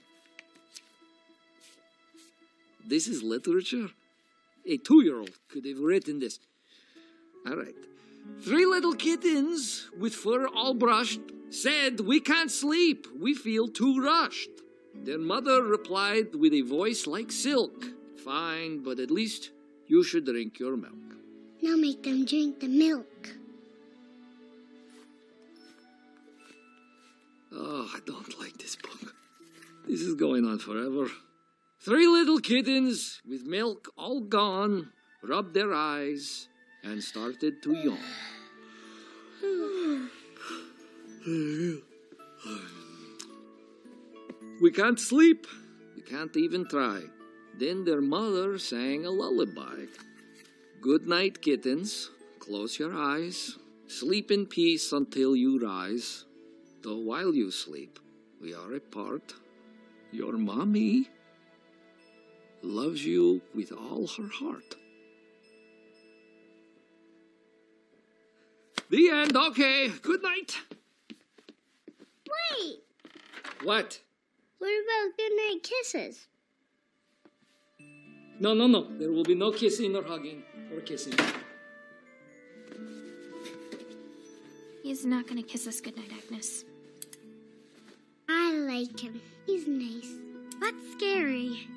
This 2.86 3.06
is 3.06 3.22
literature? 3.22 3.88
A 4.66 4.76
two 4.78 5.02
year 5.02 5.18
old 5.18 5.38
could 5.48 5.66
have 5.66 5.78
written 5.78 6.18
this. 6.18 6.38
All 7.46 7.56
right. 7.56 7.74
Three 8.40 8.66
little 8.66 8.94
kittens 8.94 9.90
with 9.98 10.14
fur 10.14 10.46
all 10.48 10.74
brushed 10.74 11.20
said, 11.50 12.00
We 12.00 12.20
can't 12.20 12.50
sleep. 12.50 13.06
We 13.18 13.34
feel 13.34 13.68
too 13.68 14.02
rushed. 14.02 14.50
Their 15.02 15.18
mother 15.18 15.62
replied 15.62 16.34
with 16.34 16.52
a 16.54 16.62
voice 16.62 17.06
like 17.06 17.32
silk, 17.32 17.84
Fine, 18.24 18.82
but 18.82 18.98
at 19.00 19.10
least 19.10 19.50
you 19.86 20.02
should 20.02 20.24
drink 20.24 20.58
your 20.58 20.76
milk. 20.76 20.94
Now 21.60 21.76
make 21.76 22.02
them 22.02 22.24
drink 22.24 22.60
the 22.60 22.68
milk. 22.68 23.28
Oh, 27.52 27.90
I 27.94 28.00
don't 28.06 28.40
like 28.40 28.56
this 28.58 28.76
book. 28.76 29.14
This 29.86 30.00
is 30.00 30.14
going 30.14 30.46
on 30.46 30.58
forever. 30.58 31.10
Three 31.80 32.06
little 32.06 32.38
kittens 32.40 33.20
with 33.28 33.44
milk 33.46 33.92
all 33.98 34.20
gone 34.20 34.90
rubbed 35.22 35.52
their 35.52 35.74
eyes 35.74 36.48
and 36.82 37.02
started 37.02 37.62
to 37.62 37.74
yawn. 37.74 37.98
We 44.60 44.70
can't 44.70 45.00
sleep. 45.00 45.46
We 45.96 46.02
can't 46.02 46.36
even 46.36 46.66
try. 46.68 47.02
Then 47.58 47.84
their 47.84 48.00
mother 48.00 48.58
sang 48.58 49.04
a 49.04 49.10
lullaby. 49.10 49.86
Good 50.80 51.06
night, 51.06 51.42
kittens. 51.42 52.10
Close 52.38 52.78
your 52.78 52.94
eyes. 52.94 53.58
Sleep 53.86 54.30
in 54.30 54.46
peace 54.46 54.92
until 54.92 55.34
you 55.34 55.58
rise. 55.60 56.24
Though 56.82 56.98
while 56.98 57.34
you 57.34 57.50
sleep, 57.50 57.98
we 58.40 58.54
are 58.54 58.74
apart. 58.74 59.34
Your 60.12 60.36
mommy 60.36 61.08
loves 62.62 63.04
you 63.04 63.42
with 63.54 63.72
all 63.72 64.06
her 64.06 64.28
heart. 64.28 64.76
The 68.90 69.10
end. 69.10 69.36
Okay. 69.36 69.88
Good 70.02 70.22
night. 70.22 70.58
Wait. 72.28 72.78
What? 73.62 74.00
What 74.58 74.70
about 74.70 75.16
goodnight 75.16 75.62
kisses? 75.62 76.26
No, 78.40 78.54
no, 78.54 78.66
no. 78.66 78.98
There 78.98 79.12
will 79.12 79.24
be 79.24 79.34
no 79.34 79.52
kissing 79.52 79.94
or 79.94 80.02
hugging 80.02 80.42
or 80.72 80.80
kissing. 80.80 81.14
He's 84.82 85.06
not 85.06 85.26
gonna 85.26 85.42
kiss 85.42 85.66
us 85.66 85.80
goodnight, 85.80 86.10
Agnes. 86.12 86.64
I 88.28 88.52
like 88.52 89.00
him. 89.00 89.20
He's 89.46 89.66
nice. 89.66 90.12
But 90.60 90.74
scary. 90.92 91.68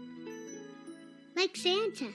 Like 1.36 1.56
Santa. 1.56 2.12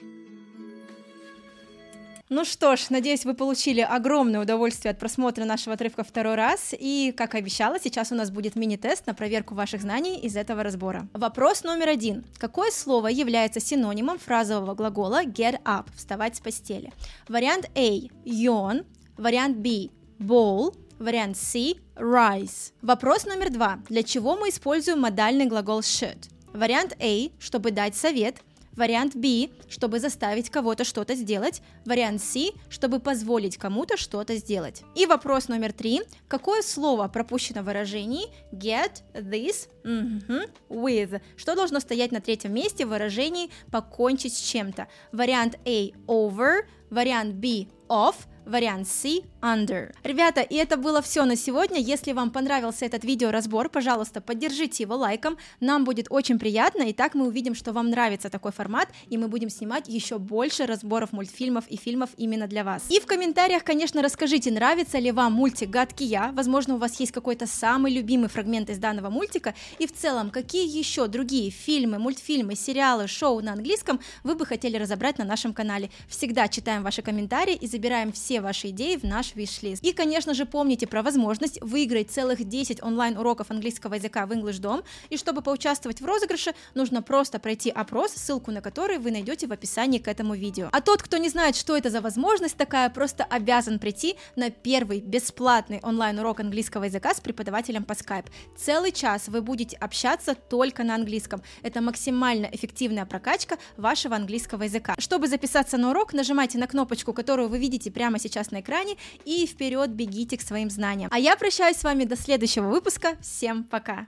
Ну 2.29 2.45
что 2.45 2.77
ж, 2.77 2.89
надеюсь, 2.89 3.25
вы 3.25 3.33
получили 3.33 3.81
огромное 3.81 4.41
удовольствие 4.41 4.91
от 4.91 4.99
просмотра 4.99 5.43
нашего 5.43 5.73
отрывка 5.73 6.05
второй 6.05 6.35
раз. 6.35 6.73
И, 6.77 7.13
как 7.15 7.35
обещала, 7.35 7.79
сейчас 7.81 8.13
у 8.13 8.15
нас 8.15 8.31
будет 8.31 8.55
мини-тест 8.55 9.05
на 9.05 9.13
проверку 9.13 9.55
ваших 9.55 9.81
знаний 9.81 10.19
из 10.19 10.37
этого 10.37 10.63
разбора. 10.63 11.07
Вопрос 11.13 11.63
номер 11.63 11.89
один. 11.89 12.23
Какое 12.37 12.71
слово 12.71 13.07
является 13.07 13.59
синонимом 13.59 14.19
фразового 14.19 14.73
глагола 14.73 15.25
get 15.25 15.61
up– 15.63 15.87
вставать 15.95 16.37
с 16.37 16.39
постели? 16.39 16.93
Вариант 17.27 17.69
A– 17.75 17.99
yawn, 18.25 18.85
вариант 19.17 19.57
B– 19.57 19.89
bowl, 20.19 20.73
вариант 20.99 21.37
C– 21.37 21.75
rise. 21.95 22.71
Вопрос 22.81 23.25
номер 23.25 23.49
два. 23.51 23.79
Для 23.89 24.01
чего 24.01 24.37
мы 24.37 24.49
используем 24.49 25.01
модальный 25.01 25.45
глагол 25.45 25.81
should? 25.81 26.29
Вариант 26.53 26.95
A– 27.01 27.29
чтобы 27.39 27.71
дать 27.71 27.97
совет– 27.97 28.37
Вариант 28.75 29.15
B, 29.15 29.49
чтобы 29.69 29.99
заставить 29.99 30.49
кого-то 30.49 30.83
что-то 30.83 31.15
сделать. 31.15 31.61
Вариант 31.85 32.21
C, 32.21 32.51
чтобы 32.69 32.99
позволить 32.99 33.57
кому-то 33.57 33.97
что-то 33.97 34.35
сделать. 34.35 34.83
И 34.95 35.05
вопрос 35.05 35.47
номер 35.47 35.73
три. 35.73 36.01
Какое 36.27 36.61
слово 36.61 37.07
пропущено 37.07 37.61
в 37.61 37.65
выражении 37.65 38.27
get 38.51 39.03
this 39.13 39.69
мгм, 39.83 40.43
with? 40.69 41.21
Что 41.37 41.55
должно 41.55 41.79
стоять 41.79 42.11
на 42.11 42.21
третьем 42.21 42.53
месте 42.53 42.85
в 42.85 42.89
выражении 42.89 43.49
покончить 43.71 44.33
с 44.33 44.41
чем-то? 44.41 44.87
Вариант 45.11 45.57
A 45.65 45.91
over, 46.07 46.61
вариант 46.89 47.35
B 47.35 47.67
off, 47.89 48.15
вариант 48.45 48.87
C 48.87 49.21
under. 49.41 49.93
Ребята, 50.03 50.41
и 50.41 50.55
это 50.55 50.77
было 50.77 51.01
все 51.01 51.25
на 51.25 51.35
сегодня. 51.35 51.79
Если 51.79 52.11
вам 52.13 52.31
понравился 52.31 52.85
этот 52.85 53.03
видеоразбор, 53.03 53.69
пожалуйста, 53.69 54.21
поддержите 54.21 54.83
его 54.83 54.95
лайком. 54.95 55.37
Нам 55.59 55.83
будет 55.83 56.07
очень 56.09 56.39
приятно, 56.39 56.83
и 56.83 56.93
так 56.93 57.13
мы 57.13 57.27
увидим, 57.27 57.55
что 57.55 57.73
вам 57.73 57.89
нравится 57.89 58.29
такой 58.29 58.51
формат, 58.51 58.89
и 59.09 59.17
мы 59.17 59.27
будем 59.27 59.49
снимать 59.49 59.87
еще 59.87 60.17
больше 60.17 60.65
разборов 60.65 61.11
мультфильмов 61.11 61.65
и 61.67 61.77
фильмов 61.77 62.09
именно 62.17 62.47
для 62.47 62.63
вас. 62.63 62.83
И 62.89 62.99
в 62.99 63.05
комментариях, 63.05 63.63
конечно, 63.63 64.01
расскажите, 64.01 64.51
нравится 64.51 64.99
ли 64.99 65.11
вам 65.11 65.33
мультик 65.33 65.69
«Гадкий 65.69 66.05
я», 66.05 66.31
возможно, 66.33 66.75
у 66.75 66.77
вас 66.77 66.99
есть 66.99 67.11
какой-то 67.11 67.47
самый 67.47 67.93
любимый 67.93 68.29
фрагмент 68.29 68.69
из 68.69 68.77
данного 68.77 69.09
мультика, 69.09 69.53
и 69.79 69.87
в 69.87 69.93
целом, 69.93 70.29
какие 70.29 70.67
еще 70.67 71.07
другие 71.07 71.49
фильмы, 71.49 71.99
мультфильмы, 71.99 72.55
сериалы, 72.55 73.07
шоу 73.07 73.41
на 73.41 73.53
английском 73.53 73.99
вы 74.23 74.35
бы 74.35 74.45
хотели 74.45 74.77
разобрать 74.77 75.17
на 75.17 75.25
нашем 75.25 75.53
канале. 75.53 75.89
Всегда 76.07 76.47
читаем 76.47 76.83
ваши 76.83 77.01
комментарии 77.01 77.55
и 77.55 77.67
забираем 77.67 78.11
все 78.33 78.41
ваши 78.41 78.69
идеи 78.69 78.95
в 78.95 79.03
наш 79.03 79.35
виш-лист. 79.35 79.83
И, 79.83 79.93
конечно 79.93 80.33
же, 80.33 80.47
помните 80.47 80.87
про 80.87 81.03
возможность 81.03 81.61
выиграть 81.61 82.09
целых 82.09 82.43
10 82.43 82.81
онлайн-уроков 82.81 83.51
английского 83.51 83.93
языка 83.93 84.25
в 84.25 84.31
English 84.31 84.59
Dom, 84.59 84.83
и 85.11 85.17
чтобы 85.17 85.43
поучаствовать 85.43 86.01
в 86.01 86.05
розыгрыше, 86.05 86.55
нужно 86.73 87.03
просто 87.03 87.37
пройти 87.37 87.69
опрос, 87.69 88.13
ссылку 88.13 88.49
на 88.49 88.61
который 88.61 88.97
вы 88.97 89.11
найдете 89.11 89.45
в 89.45 89.51
описании 89.51 89.99
к 89.99 90.07
этому 90.07 90.33
видео. 90.33 90.69
А 90.71 90.81
тот, 90.81 91.03
кто 91.03 91.17
не 91.17 91.29
знает, 91.29 91.55
что 91.55 91.77
это 91.77 91.91
за 91.91 92.01
возможность 92.01 92.57
такая, 92.57 92.89
просто 92.89 93.23
обязан 93.23 93.77
прийти 93.77 94.15
на 94.35 94.49
первый 94.49 94.99
бесплатный 94.99 95.79
онлайн-урок 95.83 96.39
английского 96.39 96.85
языка 96.85 97.13
с 97.13 97.21
преподавателем 97.21 97.83
по 97.83 97.93
Skype. 97.93 98.31
Целый 98.57 98.91
час 98.91 99.27
вы 99.27 99.43
будете 99.43 99.77
общаться 99.77 100.33
только 100.33 100.83
на 100.83 100.95
английском. 100.95 101.43
Это 101.61 101.81
максимально 101.81 102.47
эффективная 102.51 103.05
прокачка 103.05 103.59
вашего 103.77 104.15
английского 104.15 104.63
языка. 104.63 104.95
Чтобы 104.97 105.27
записаться 105.27 105.77
на 105.77 105.91
урок, 105.91 106.13
нажимайте 106.13 106.57
на 106.57 106.65
кнопочку, 106.65 107.13
которую 107.13 107.47
вы 107.47 107.59
видите 107.59 107.91
прямо 107.91 108.17
сейчас 108.23 108.51
на 108.51 108.61
экране, 108.61 108.95
и 109.25 109.45
вперед 109.45 109.91
бегите 109.91 110.37
к 110.37 110.41
своим 110.41 110.69
знаниям. 110.69 111.09
А 111.13 111.19
я 111.19 111.35
прощаюсь 111.35 111.77
с 111.77 111.83
вами 111.83 112.05
до 112.05 112.15
следующего 112.15 112.67
выпуска. 112.67 113.15
Всем 113.21 113.63
пока! 113.63 114.01